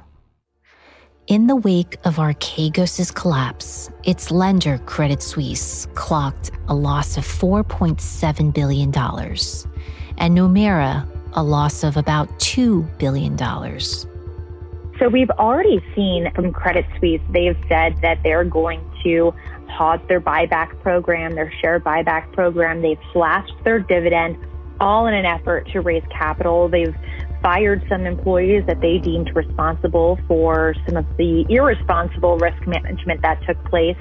In 1.28 1.46
the 1.46 1.56
wake 1.56 1.98
of 2.04 2.16
Archegos' 2.16 3.14
collapse, 3.14 3.90
its 4.04 4.30
lender, 4.30 4.78
Credit 4.86 5.22
Suisse, 5.22 5.86
clocked 5.94 6.50
a 6.68 6.74
loss 6.74 7.16
of 7.16 7.24
$4.7 7.24 8.52
billion, 8.54 8.88
and 8.96 10.36
Nomura 10.36 11.06
a 11.34 11.42
loss 11.42 11.84
of 11.84 11.96
about 11.96 12.28
$2 12.40 12.98
billion. 12.98 13.36
So 14.98 15.08
we've 15.08 15.30
already 15.30 15.80
seen 15.94 16.28
from 16.34 16.52
Credit 16.52 16.84
Suisse, 16.98 17.20
they've 17.30 17.56
said 17.68 17.98
that 18.02 18.18
they're 18.24 18.44
going 18.44 18.80
to 19.04 19.32
pause 19.68 20.00
their 20.08 20.20
buyback 20.20 20.80
program, 20.80 21.34
their 21.34 21.52
share 21.60 21.78
buyback 21.78 22.32
program. 22.32 22.82
They've 22.82 22.98
slashed 23.12 23.52
their 23.62 23.78
dividend 23.78 24.36
all 24.80 25.06
in 25.06 25.14
an 25.14 25.24
effort 25.24 25.68
to 25.72 25.80
raise 25.80 26.02
capital. 26.10 26.68
They've 26.68 26.94
fired 27.42 27.84
some 27.88 28.06
employees 28.06 28.64
that 28.66 28.80
they 28.80 28.98
deemed 28.98 29.30
responsible 29.36 30.18
for 30.26 30.74
some 30.86 30.96
of 30.96 31.06
the 31.16 31.46
irresponsible 31.48 32.36
risk 32.38 32.66
management 32.66 33.22
that 33.22 33.40
took 33.46 33.62
place. 33.66 33.96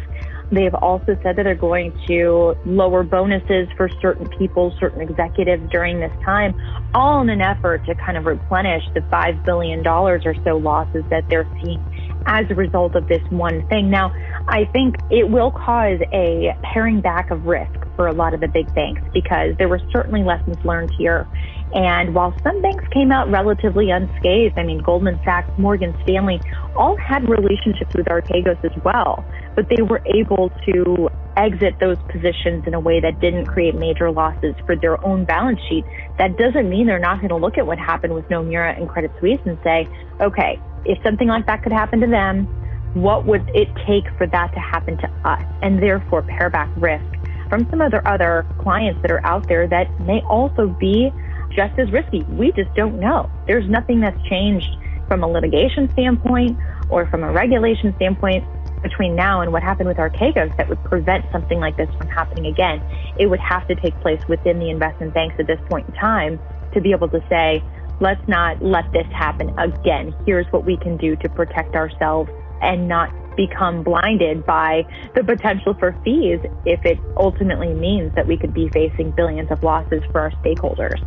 They've 0.51 0.73
also 0.73 1.17
said 1.23 1.35
that 1.35 1.43
they're 1.43 1.55
going 1.55 1.97
to 2.07 2.55
lower 2.65 3.03
bonuses 3.03 3.67
for 3.75 3.89
certain 4.01 4.27
people, 4.37 4.73
certain 4.79 5.01
executives 5.01 5.69
during 5.71 5.99
this 5.99 6.13
time, 6.23 6.55
all 6.93 7.21
in 7.21 7.29
an 7.29 7.41
effort 7.41 7.85
to 7.85 7.95
kind 7.95 8.17
of 8.17 8.25
replenish 8.25 8.83
the 8.93 9.01
$5 9.01 9.45
billion 9.45 9.85
or 9.85 10.19
so 10.43 10.57
losses 10.57 11.03
that 11.09 11.27
they're 11.29 11.47
seeing 11.61 11.83
as 12.27 12.45
a 12.49 12.55
result 12.55 12.95
of 12.95 13.07
this 13.07 13.21
one 13.29 13.65
thing. 13.67 13.89
Now, 13.89 14.13
I 14.47 14.65
think 14.65 14.95
it 15.09 15.29
will 15.29 15.51
cause 15.51 15.99
a 16.13 16.55
paring 16.61 17.01
back 17.01 17.31
of 17.31 17.45
risk 17.45 17.71
for 17.95 18.07
a 18.07 18.13
lot 18.13 18.33
of 18.33 18.41
the 18.41 18.47
big 18.47 18.73
banks 18.73 19.01
because 19.13 19.55
there 19.57 19.67
were 19.67 19.81
certainly 19.91 20.23
lessons 20.23 20.57
learned 20.63 20.91
here. 20.97 21.27
And 21.73 22.15
while 22.15 22.33
some 22.43 22.61
banks 22.61 22.85
came 22.91 23.11
out 23.11 23.29
relatively 23.29 23.89
unscathed, 23.91 24.57
I 24.57 24.63
mean, 24.63 24.79
Goldman 24.79 25.19
Sachs, 25.25 25.49
Morgan 25.57 25.95
Stanley, 26.03 26.39
all 26.75 26.95
had 26.95 27.27
relationships 27.27 27.93
with 27.93 28.05
Archegos 28.05 28.63
as 28.63 28.83
well, 28.83 29.25
but 29.55 29.67
they 29.69 29.81
were 29.81 30.01
able 30.05 30.49
to 30.65 31.09
exit 31.35 31.75
those 31.79 31.97
positions 32.09 32.65
in 32.65 32.73
a 32.73 32.79
way 32.79 32.99
that 32.99 33.19
didn't 33.19 33.45
create 33.45 33.75
major 33.75 34.09
losses 34.11 34.55
for 34.65 34.75
their 34.75 35.03
own 35.05 35.25
balance 35.25 35.59
sheet. 35.69 35.83
That 36.17 36.37
doesn't 36.37 36.69
mean 36.69 36.87
they're 36.87 36.99
not 36.99 37.17
going 37.17 37.29
to 37.29 37.35
look 37.35 37.57
at 37.57 37.67
what 37.67 37.77
happened 37.77 38.15
with 38.15 38.27
Nomura 38.29 38.75
and 38.77 38.87
Credit 38.87 39.11
Suisse 39.19 39.41
and 39.45 39.57
say, 39.63 39.87
okay, 40.21 40.59
if 40.85 41.01
something 41.03 41.27
like 41.27 41.45
that 41.47 41.63
could 41.63 41.73
happen 41.73 41.99
to 41.99 42.07
them, 42.07 42.45
what 42.93 43.25
would 43.25 43.47
it 43.53 43.67
take 43.85 44.05
for 44.17 44.25
that 44.27 44.53
to 44.53 44.59
happen 44.59 44.97
to 44.97 45.07
us? 45.25 45.43
And 45.61 45.81
therefore 45.83 46.23
pare 46.23 46.49
back 46.49 46.69
risk 46.77 47.03
from 47.49 47.69
some 47.69 47.81
other 47.81 48.05
other 48.07 48.45
clients 48.59 49.01
that 49.01 49.11
are 49.11 49.25
out 49.25 49.47
there 49.47 49.67
that 49.67 49.87
may 50.01 50.21
also 50.21 50.67
be 50.67 51.11
just 51.57 51.77
as 51.79 51.91
risky. 51.91 52.21
We 52.29 52.51
just 52.51 52.73
don't 52.75 52.99
know. 52.99 53.29
There's 53.47 53.67
nothing 53.67 53.99
that's 53.99 54.21
changed 54.29 54.69
from 55.07 55.23
a 55.23 55.27
litigation 55.27 55.89
standpoint 55.93 56.55
or 56.89 57.07
from 57.07 57.23
a 57.23 57.31
regulation 57.31 57.93
standpoint 57.95 58.45
between 58.83 59.15
now 59.15 59.41
and 59.41 59.51
what 59.51 59.63
happened 59.63 59.89
with 59.89 59.97
Archegos 59.97 60.55
that 60.57 60.69
would 60.69 60.81
prevent 60.83 61.25
something 61.31 61.59
like 61.59 61.75
this 61.75 61.89
from 61.97 62.07
happening 62.09 62.45
again. 62.45 62.79
It 63.17 63.25
would 63.25 63.39
have 63.39 63.67
to 63.69 63.75
take 63.75 63.99
place 64.01 64.21
within 64.29 64.59
the 64.59 64.69
investment 64.69 65.15
banks 65.15 65.35
at 65.39 65.47
this 65.47 65.59
point 65.67 65.87
in 65.89 65.95
time 65.95 66.39
to 66.73 66.79
be 66.79 66.91
able 66.91 67.09
to 67.09 67.19
say, 67.27 67.63
let's 67.99 68.21
not 68.27 68.61
let 68.61 68.91
this 68.93 69.07
happen 69.11 69.49
again. 69.57 70.15
Here's 70.27 70.45
what 70.51 70.63
we 70.63 70.77
can 70.77 70.95
do 70.95 71.15
to 71.15 71.29
protect 71.29 71.75
ourselves 71.75 72.29
and 72.61 72.87
not 72.87 73.11
become 73.35 73.83
blinded 73.83 74.45
by 74.45 74.85
the 75.15 75.23
potential 75.23 75.73
for 75.79 75.99
fees 76.03 76.39
if 76.65 76.85
it 76.85 76.99
ultimately 77.17 77.73
means 77.73 78.13
that 78.15 78.27
we 78.27 78.37
could 78.37 78.53
be 78.53 78.69
facing 78.69 79.11
billions 79.11 79.49
of 79.51 79.63
losses 79.63 80.03
for 80.11 80.21
our 80.21 80.31
stakeholders. 80.43 81.01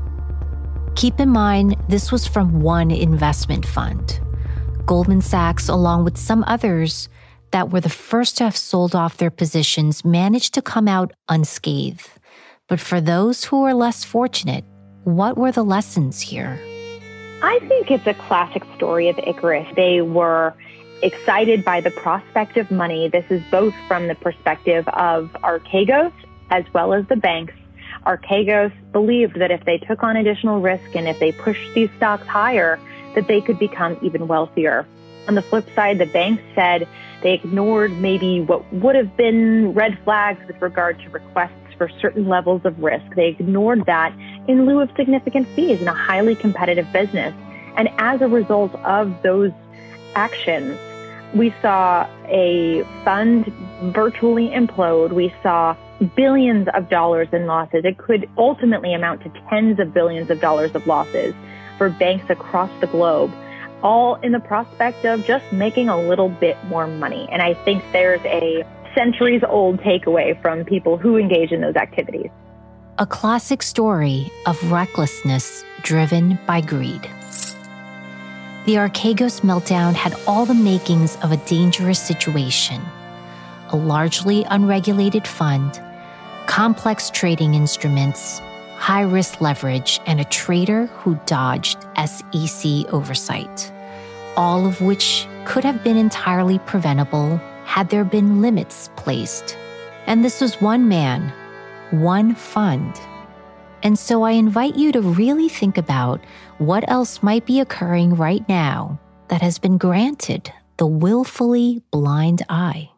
Keep 1.00 1.18
in 1.18 1.30
mind, 1.30 1.76
this 1.88 2.12
was 2.12 2.26
from 2.26 2.60
one 2.60 2.90
investment 2.90 3.64
fund. 3.64 4.20
Goldman 4.84 5.22
Sachs, 5.22 5.66
along 5.66 6.04
with 6.04 6.18
some 6.18 6.44
others, 6.46 7.08
that 7.52 7.70
were 7.70 7.80
the 7.80 7.88
first 7.88 8.36
to 8.36 8.44
have 8.44 8.54
sold 8.54 8.94
off 8.94 9.16
their 9.16 9.30
positions 9.30 10.04
managed 10.04 10.52
to 10.52 10.60
come 10.60 10.86
out 10.86 11.14
unscathed. 11.30 12.06
But 12.68 12.80
for 12.80 13.00
those 13.00 13.44
who 13.44 13.62
were 13.62 13.72
less 13.72 14.04
fortunate, 14.04 14.62
what 15.04 15.38
were 15.38 15.52
the 15.52 15.64
lessons 15.64 16.20
here? 16.20 16.60
I 17.42 17.60
think 17.66 17.90
it's 17.90 18.06
a 18.06 18.12
classic 18.12 18.62
story 18.76 19.08
of 19.08 19.18
Icarus. 19.20 19.74
They 19.74 20.02
were 20.02 20.52
excited 21.02 21.64
by 21.64 21.80
the 21.80 21.92
prospect 21.92 22.58
of 22.58 22.70
money. 22.70 23.08
This 23.08 23.24
is 23.30 23.42
both 23.50 23.72
from 23.88 24.06
the 24.06 24.16
perspective 24.16 24.86
of 24.88 25.34
Archegos 25.42 26.12
as 26.50 26.66
well 26.74 26.92
as 26.92 27.06
the 27.06 27.16
banks. 27.16 27.54
Archegos 28.06 28.72
believed 28.92 29.38
that 29.38 29.50
if 29.50 29.64
they 29.64 29.78
took 29.78 30.02
on 30.02 30.16
additional 30.16 30.60
risk 30.60 30.94
and 30.94 31.08
if 31.08 31.18
they 31.18 31.32
pushed 31.32 31.74
these 31.74 31.90
stocks 31.96 32.26
higher, 32.26 32.78
that 33.14 33.26
they 33.26 33.40
could 33.40 33.58
become 33.58 33.98
even 34.02 34.28
wealthier. 34.28 34.86
On 35.28 35.34
the 35.34 35.42
flip 35.42 35.66
side, 35.74 35.98
the 35.98 36.06
banks 36.06 36.42
said 36.54 36.88
they 37.22 37.34
ignored 37.34 37.92
maybe 38.00 38.40
what 38.40 38.72
would 38.72 38.96
have 38.96 39.16
been 39.16 39.74
red 39.74 39.98
flags 40.04 40.40
with 40.46 40.60
regard 40.62 40.98
to 41.00 41.10
requests 41.10 41.52
for 41.76 41.88
certain 42.00 42.28
levels 42.28 42.62
of 42.64 42.82
risk. 42.82 43.14
They 43.14 43.28
ignored 43.28 43.86
that 43.86 44.12
in 44.48 44.66
lieu 44.66 44.80
of 44.80 44.90
significant 44.96 45.46
fees 45.48 45.80
in 45.80 45.88
a 45.88 45.94
highly 45.94 46.34
competitive 46.34 46.90
business. 46.92 47.34
And 47.76 47.88
as 47.98 48.20
a 48.20 48.28
result 48.28 48.74
of 48.76 49.22
those 49.22 49.52
actions, 50.14 50.78
we 51.34 51.54
saw 51.62 52.08
a 52.26 52.82
fund 53.04 53.46
virtually 53.94 54.48
implode. 54.48 55.12
We 55.12 55.32
saw 55.42 55.76
billions 56.00 56.68
of 56.74 56.88
dollars 56.88 57.28
in 57.32 57.46
losses. 57.46 57.84
It 57.84 57.98
could 57.98 58.28
ultimately 58.38 58.94
amount 58.94 59.22
to 59.22 59.32
tens 59.48 59.78
of 59.78 59.92
billions 59.92 60.30
of 60.30 60.40
dollars 60.40 60.74
of 60.74 60.86
losses 60.86 61.34
for 61.78 61.90
banks 61.90 62.28
across 62.28 62.70
the 62.80 62.86
globe, 62.86 63.32
all 63.82 64.16
in 64.16 64.32
the 64.32 64.40
prospect 64.40 65.04
of 65.04 65.24
just 65.24 65.50
making 65.52 65.88
a 65.88 66.00
little 66.00 66.28
bit 66.28 66.56
more 66.64 66.86
money. 66.86 67.28
And 67.30 67.42
I 67.42 67.54
think 67.54 67.82
there's 67.92 68.20
a 68.24 68.64
centuries 68.94 69.42
old 69.48 69.80
takeaway 69.80 70.40
from 70.42 70.64
people 70.64 70.96
who 70.96 71.16
engage 71.16 71.52
in 71.52 71.60
those 71.60 71.76
activities. 71.76 72.30
A 72.98 73.06
classic 73.06 73.62
story 73.62 74.30
of 74.46 74.70
recklessness 74.70 75.64
driven 75.82 76.38
by 76.46 76.60
greed. 76.60 77.08
The 78.66 78.74
Archegos 78.74 79.40
meltdown 79.40 79.94
had 79.94 80.14
all 80.26 80.44
the 80.44 80.54
makings 80.54 81.16
of 81.22 81.32
a 81.32 81.38
dangerous 81.38 81.98
situation. 81.98 82.82
A 83.70 83.76
largely 83.76 84.44
unregulated 84.44 85.26
fund, 85.26 85.80
complex 86.50 87.10
trading 87.10 87.54
instruments, 87.54 88.40
high 88.76 89.02
risk 89.02 89.40
leverage, 89.40 90.00
and 90.04 90.20
a 90.20 90.24
trader 90.24 90.86
who 90.86 91.14
dodged 91.24 91.78
SEC 92.04 92.92
oversight, 92.92 93.72
all 94.36 94.66
of 94.66 94.80
which 94.80 95.28
could 95.44 95.62
have 95.62 95.84
been 95.84 95.96
entirely 95.96 96.58
preventable 96.58 97.36
had 97.64 97.88
there 97.88 98.04
been 98.04 98.42
limits 98.42 98.90
placed. 98.96 99.56
And 100.06 100.24
this 100.24 100.40
was 100.40 100.60
one 100.60 100.88
man, 100.88 101.32
one 101.92 102.34
fund. 102.34 103.00
And 103.84 103.96
so 103.96 104.24
I 104.24 104.32
invite 104.32 104.74
you 104.74 104.90
to 104.90 105.00
really 105.00 105.48
think 105.48 105.78
about 105.78 106.20
what 106.58 106.82
else 106.90 107.22
might 107.22 107.46
be 107.46 107.60
occurring 107.60 108.16
right 108.16 108.46
now 108.48 108.98
that 109.28 109.40
has 109.40 109.60
been 109.60 109.78
granted 109.78 110.52
the 110.78 110.86
willfully 110.88 111.80
blind 111.92 112.42
eye. 112.48 112.89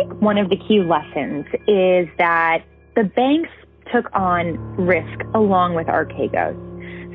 Think 0.00 0.20
one 0.20 0.38
of 0.38 0.48
the 0.48 0.56
key 0.56 0.80
lessons 0.80 1.46
is 1.66 2.08
that 2.18 2.62
the 2.96 3.04
banks 3.04 3.50
took 3.92 4.06
on 4.14 4.56
risk 4.76 5.20
along 5.34 5.74
with 5.74 5.86
Archegos. 5.86 6.56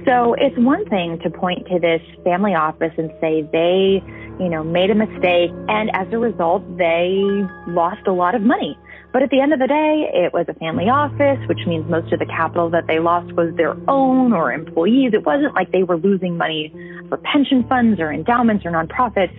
So 0.06 0.36
it's 0.38 0.56
one 0.58 0.86
thing 0.90 1.20
to 1.24 1.30
point 1.30 1.68
to 1.68 1.80
this 1.80 2.02
family 2.24 2.54
office 2.54 2.94
and 2.98 3.10
say 3.20 3.42
they, 3.52 4.04
you 4.40 4.50
know, 4.50 4.64
made 4.64 4.92
a 4.92 4.96
mistake 4.96 5.52
and 5.68 5.90
as 5.96 6.08
a 6.12 6.20
result 6.20 6.64
they 6.78 7.22
lost 7.68 8.06
a 8.06 8.12
lot 8.12 8.36
of 8.36 8.42
money. 8.42 8.78
But 9.12 9.24
at 9.24 9.30
the 9.30 9.40
end 9.40 9.54
of 9.54 9.60
the 9.60 9.68
day, 9.68 10.12
it 10.14 10.34
was 10.34 10.46
a 10.50 10.54
family 10.56 10.90
office, 10.90 11.40
which 11.48 11.66
means 11.66 11.90
most 11.90 12.12
of 12.12 12.20
the 12.20 12.26
capital 12.26 12.70
that 12.72 12.86
they 12.86 13.00
lost 13.00 13.32
was 13.32 13.56
their 13.56 13.72
own 13.90 14.34
or 14.34 14.52
employees. 14.52 15.12
It 15.14 15.26
wasn't 15.26 15.56
like 15.56 15.72
they 15.72 15.84
were 15.84 15.96
losing 15.96 16.38
money 16.38 16.74
for 17.08 17.18
pension 17.18 17.66
funds 17.70 18.02
or 18.02 18.12
endowments 18.12 18.66
or 18.66 18.72
nonprofits. 18.72 19.34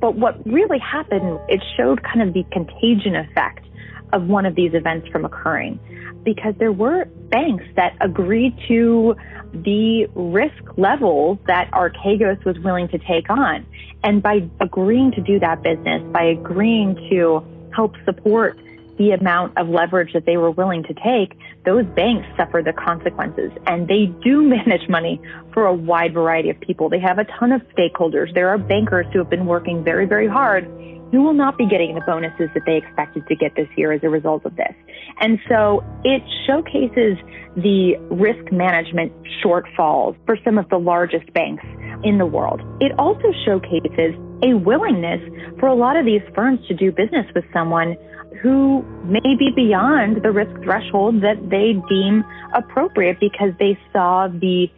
But 0.00 0.16
what 0.16 0.44
really 0.46 0.78
happened, 0.78 1.38
it 1.48 1.62
showed 1.76 2.02
kind 2.02 2.22
of 2.22 2.34
the 2.34 2.44
contagion 2.50 3.16
effect 3.16 3.66
of 4.12 4.26
one 4.26 4.46
of 4.46 4.54
these 4.54 4.74
events 4.74 5.08
from 5.08 5.24
occurring 5.24 5.78
because 6.24 6.54
there 6.58 6.72
were 6.72 7.04
banks 7.30 7.64
that 7.76 7.96
agreed 8.00 8.54
to 8.68 9.14
the 9.52 10.06
risk 10.14 10.62
levels 10.76 11.38
that 11.46 11.70
Archegos 11.72 12.44
was 12.44 12.58
willing 12.60 12.88
to 12.88 12.98
take 12.98 13.30
on. 13.30 13.64
And 14.02 14.22
by 14.22 14.48
agreeing 14.60 15.12
to 15.12 15.20
do 15.20 15.38
that 15.40 15.62
business, 15.62 16.02
by 16.12 16.24
agreeing 16.24 16.94
to 17.10 17.44
help 17.74 17.94
support 18.04 18.58
the 19.00 19.12
amount 19.12 19.56
of 19.56 19.66
leverage 19.66 20.12
that 20.12 20.26
they 20.26 20.36
were 20.36 20.50
willing 20.50 20.82
to 20.82 20.92
take, 20.92 21.32
those 21.64 21.86
banks 21.96 22.28
suffer 22.36 22.60
the 22.62 22.74
consequences. 22.74 23.50
And 23.66 23.88
they 23.88 24.12
do 24.22 24.42
manage 24.56 24.86
money 24.90 25.18
for 25.54 25.64
a 25.64 25.72
wide 25.72 26.12
variety 26.12 26.50
of 26.50 26.60
people. 26.60 26.90
They 26.90 27.00
have 27.00 27.18
a 27.18 27.24
ton 27.38 27.50
of 27.50 27.62
stakeholders. 27.72 28.34
There 28.34 28.50
are 28.50 28.58
bankers 28.58 29.06
who 29.10 29.18
have 29.20 29.30
been 29.30 29.46
working 29.46 29.82
very, 29.82 30.04
very 30.04 30.28
hard 30.28 30.68
who 31.12 31.22
will 31.22 31.34
not 31.34 31.58
be 31.58 31.66
getting 31.66 31.94
the 31.94 32.02
bonuses 32.02 32.48
that 32.54 32.62
they 32.66 32.76
expected 32.76 33.26
to 33.26 33.34
get 33.34 33.56
this 33.56 33.66
year 33.76 33.90
as 33.90 34.00
a 34.04 34.08
result 34.08 34.44
of 34.44 34.54
this. 34.54 34.72
And 35.20 35.40
so 35.48 35.82
it 36.04 36.22
showcases 36.46 37.18
the 37.56 37.96
risk 38.12 38.52
management 38.52 39.12
shortfalls 39.42 40.14
for 40.24 40.36
some 40.44 40.56
of 40.56 40.68
the 40.68 40.78
largest 40.78 41.32
banks 41.32 41.64
in 42.04 42.18
the 42.18 42.26
world. 42.26 42.60
It 42.80 42.92
also 42.96 43.32
showcases 43.44 44.14
a 44.44 44.54
willingness 44.54 45.20
for 45.58 45.66
a 45.66 45.74
lot 45.74 45.96
of 45.96 46.06
these 46.06 46.22
firms 46.32 46.60
to 46.68 46.74
do 46.74 46.92
business 46.92 47.26
with 47.34 47.44
someone 47.52 47.96
who 48.42 48.82
may 49.04 49.34
be 49.38 49.50
beyond 49.54 50.22
the 50.22 50.30
risk 50.30 50.54
threshold 50.62 51.22
that 51.22 51.50
they 51.50 51.74
deem 51.88 52.24
appropriate 52.54 53.18
because 53.20 53.52
they 53.58 53.78
saw 53.92 54.28
the 54.28 54.70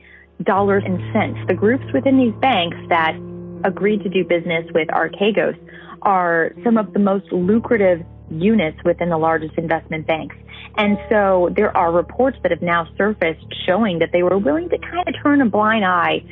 dollars 0.42 0.82
and 0.86 0.98
cents. 1.12 1.38
The 1.46 1.54
groups 1.54 1.84
within 1.92 2.16
these 2.16 2.34
banks 2.40 2.76
that 2.88 3.16
agreed 3.64 4.02
to 4.02 4.08
do 4.08 4.24
business 4.24 4.66
with 4.74 4.88
Archegos 4.88 5.56
are 6.02 6.52
some 6.64 6.76
of 6.76 6.92
the 6.92 6.98
most 6.98 7.30
lucrative 7.32 8.04
units 8.30 8.78
within 8.84 9.10
the 9.10 9.18
largest 9.18 9.54
investment 9.56 10.06
banks. 10.06 10.36
And 10.76 10.98
so 11.10 11.50
there 11.54 11.76
are 11.76 11.92
reports 11.92 12.38
that 12.42 12.50
have 12.50 12.62
now 12.62 12.88
surfaced 12.96 13.44
showing 13.66 13.98
that 13.98 14.10
they 14.12 14.22
were 14.22 14.38
willing 14.38 14.68
to 14.70 14.78
kind 14.78 15.06
of 15.06 15.14
turn 15.22 15.40
a 15.40 15.46
blind 15.46 15.84
eye 15.84 16.22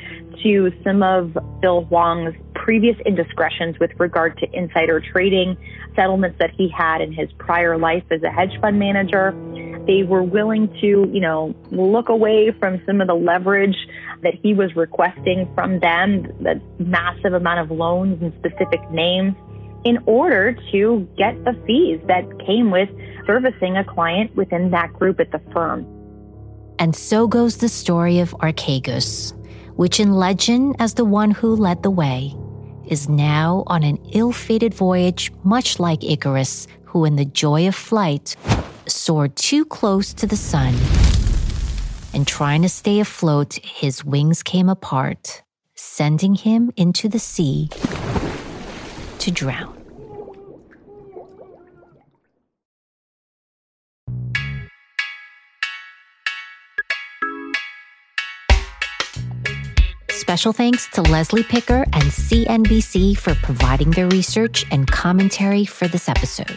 to 0.43 0.73
some 0.83 1.03
of 1.03 1.37
Bill 1.61 1.83
Hwang's 1.83 2.35
previous 2.55 2.97
indiscretions 3.05 3.79
with 3.79 3.91
regard 3.99 4.39
to 4.39 4.47
insider 4.53 5.03
trading, 5.13 5.57
settlements 5.95 6.39
that 6.39 6.51
he 6.57 6.69
had 6.69 7.01
in 7.03 7.13
his 7.13 7.31
prior 7.39 7.77
life 7.77 8.05
as 8.11 8.23
a 8.23 8.31
hedge 8.31 8.59
fund 8.61 8.79
manager. 8.79 9.33
They 9.87 10.05
were 10.05 10.23
willing 10.23 10.69
to, 10.81 10.87
you 10.87 11.21
know, 11.21 11.55
look 11.71 12.09
away 12.09 12.53
from 12.59 12.81
some 12.87 13.01
of 13.01 13.09
the 13.09 13.15
leverage 13.15 13.77
that 14.23 14.35
he 14.43 14.55
was 14.55 14.75
requesting 14.77 15.51
from 15.55 15.81
them, 15.81 16.23
the 16.41 16.61
massive 16.79 17.33
amount 17.33 17.61
of 17.61 17.77
loans 17.77 18.23
and 18.23 18.33
specific 18.39 18.91
names 18.91 19.35
in 19.85 19.99
order 20.07 20.57
to 20.73 21.09
get 21.17 21.43
the 21.45 21.55
fees 21.67 22.01
that 22.07 22.25
came 22.47 22.71
with 22.71 22.89
servicing 23.31 23.77
a 23.77 23.85
client 23.85 24.35
within 24.35 24.73
that 24.73 24.93
group 24.93 25.21
at 25.21 25.31
the 25.31 25.39
firm. 25.53 25.87
And 26.81 26.97
so 26.97 27.29
goes 27.29 27.59
the 27.59 27.69
story 27.69 28.19
of 28.19 28.35
Archegos, 28.41 29.33
which 29.77 30.01
in 30.01 30.15
legend 30.15 30.75
as 30.81 30.95
the 30.95 31.05
one 31.05 31.31
who 31.31 31.55
led 31.55 31.85
the 31.85 31.93
way, 31.93 32.35
is 32.89 33.09
now 33.09 33.63
on 33.69 33.85
an 33.85 33.99
ill 34.13 34.33
fated 34.33 34.75
voyage, 34.75 35.31
much 35.45 35.79
like 35.79 36.03
Icarus, 36.03 36.67
who 36.87 37.05
in 37.05 37.15
the 37.15 37.25
joy 37.25 37.69
of 37.69 37.77
flight 37.77 38.35
soared 38.87 39.37
too 39.37 39.65
close 39.65 40.13
to 40.15 40.27
the 40.27 40.37
sun. 40.37 40.75
And 42.13 42.27
trying 42.27 42.63
to 42.63 42.69
stay 42.69 42.99
afloat, 42.99 43.61
his 43.63 44.05
wings 44.05 44.43
came 44.43 44.69
apart, 44.69 45.45
sending 45.77 46.35
him 46.35 46.73
into 46.77 47.09
the 47.09 47.21
sea 47.21 47.71
to 49.21 49.31
drown. 49.31 49.80
Special 60.31 60.53
thanks 60.53 60.87
to 60.91 61.03
Leslie 61.03 61.43
Picker 61.43 61.83
and 61.93 62.05
CNBC 62.05 63.19
for 63.19 63.35
providing 63.35 63.91
their 63.91 64.07
research 64.07 64.65
and 64.71 64.89
commentary 64.89 65.65
for 65.65 65.89
this 65.89 66.09
episode. 66.09 66.57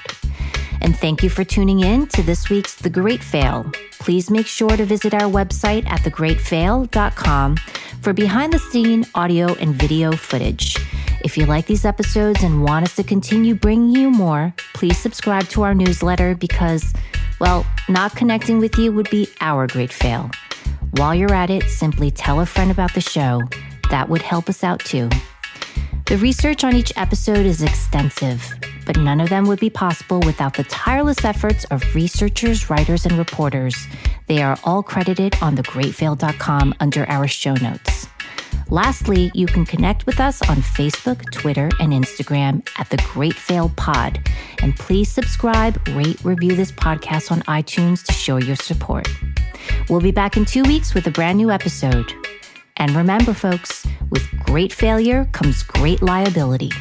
And 0.82 0.96
thank 0.96 1.24
you 1.24 1.30
for 1.32 1.44
tuning 1.44 1.80
in 1.80 2.06
to 2.10 2.22
this 2.22 2.52
week's 2.52 2.76
The 2.76 2.92
Great 2.92 3.24
Fail. 3.24 3.66
Please 3.94 4.30
make 4.30 4.46
sure 4.46 4.78
to 4.78 4.86
visit 4.86 5.16
our 5.16 5.22
website 5.22 5.88
at 5.88 6.02
thegreatfail.com 6.02 7.58
for 8.04 8.14
behind 8.14 8.54
the 8.54 8.60
scene 8.60 9.08
audio 9.16 9.56
and 9.56 9.74
video 9.74 10.12
footage. 10.12 10.78
If 11.22 11.36
you 11.36 11.48
like 11.48 11.66
these 11.66 11.84
episodes 11.84 12.44
and 12.44 12.64
want 12.64 12.86
us 12.86 12.96
to 12.98 13.04
continue 13.04 13.56
bringing 13.56 13.96
you 13.96 14.12
more, 14.12 14.54
please 14.76 15.00
subscribe 15.00 15.46
to 15.46 15.64
our 15.64 15.74
newsletter 15.74 16.36
because, 16.36 16.94
well, 17.40 17.66
not 17.90 18.16
connecting 18.16 18.60
with 18.60 18.78
you 18.78 18.92
would 18.92 19.10
be 19.10 19.28
our 19.42 19.66
great 19.66 19.92
fail. 19.92 20.30
While 20.98 21.16
you're 21.16 21.34
at 21.34 21.50
it, 21.50 21.64
simply 21.72 22.12
tell 22.12 22.42
a 22.42 22.46
friend 22.46 22.70
about 22.70 22.94
the 22.94 23.02
show. 23.02 23.42
That 23.90 24.10
would 24.10 24.22
help 24.22 24.48
us 24.48 24.64
out 24.64 24.80
too. 24.80 25.10
The 26.06 26.18
research 26.18 26.64
on 26.64 26.76
each 26.76 26.94
episode 26.96 27.48
is 27.48 27.64
extensive, 27.64 28.48
but 28.86 28.98
none 28.98 29.20
of 29.20 29.30
them 29.30 29.48
would 29.48 29.60
be 29.60 29.72
possible 29.72 30.20
without 30.24 30.54
the 30.56 30.66
tireless 30.66 31.26
efforts 31.26 31.64
of 31.72 31.84
researchers, 31.96 32.70
writers, 32.70 33.08
and 33.08 33.18
reporters. 33.18 33.76
They 34.28 34.44
are 34.44 34.60
all 34.64 34.84
credited 34.84 35.36
on 35.42 35.58
thegreatfail.com 35.58 36.76
under 36.80 37.10
our 37.10 37.28
show 37.28 37.56
notes. 37.56 38.08
Lastly, 38.70 39.32
you 39.34 39.46
can 39.46 39.66
connect 39.66 40.06
with 40.06 40.20
us 40.20 40.42
on 40.50 40.58
Facebook, 40.58 41.32
Twitter, 41.32 41.70
and 41.80 41.94
Instagram 41.94 42.68
at 42.80 42.90
The 42.90 42.98
Great 43.14 43.36
Fail 43.36 43.70
Pod. 43.76 44.20
And 44.62 44.76
please 44.76 45.10
subscribe, 45.10 45.80
rate, 45.90 46.24
review 46.24 46.56
this 46.56 46.72
podcast 46.72 47.32
on 47.32 47.42
iTunes 47.44 48.04
to 48.06 48.14
show 48.14 48.38
your 48.38 48.56
support. 48.56 49.08
We'll 49.90 50.02
be 50.02 50.12
back 50.12 50.38
in 50.38 50.46
two 50.46 50.64
weeks 50.64 50.94
with 50.94 51.08
a 51.08 51.12
brand 51.12 51.38
new 51.38 51.52
episode. 51.52 52.12
And 52.78 52.92
remember, 52.96 53.34
folks, 53.34 53.86
with 54.10 54.28
great 54.40 54.74
failure 54.74 55.26
comes 55.32 55.64
great 55.64 56.02
liability. 56.02 56.72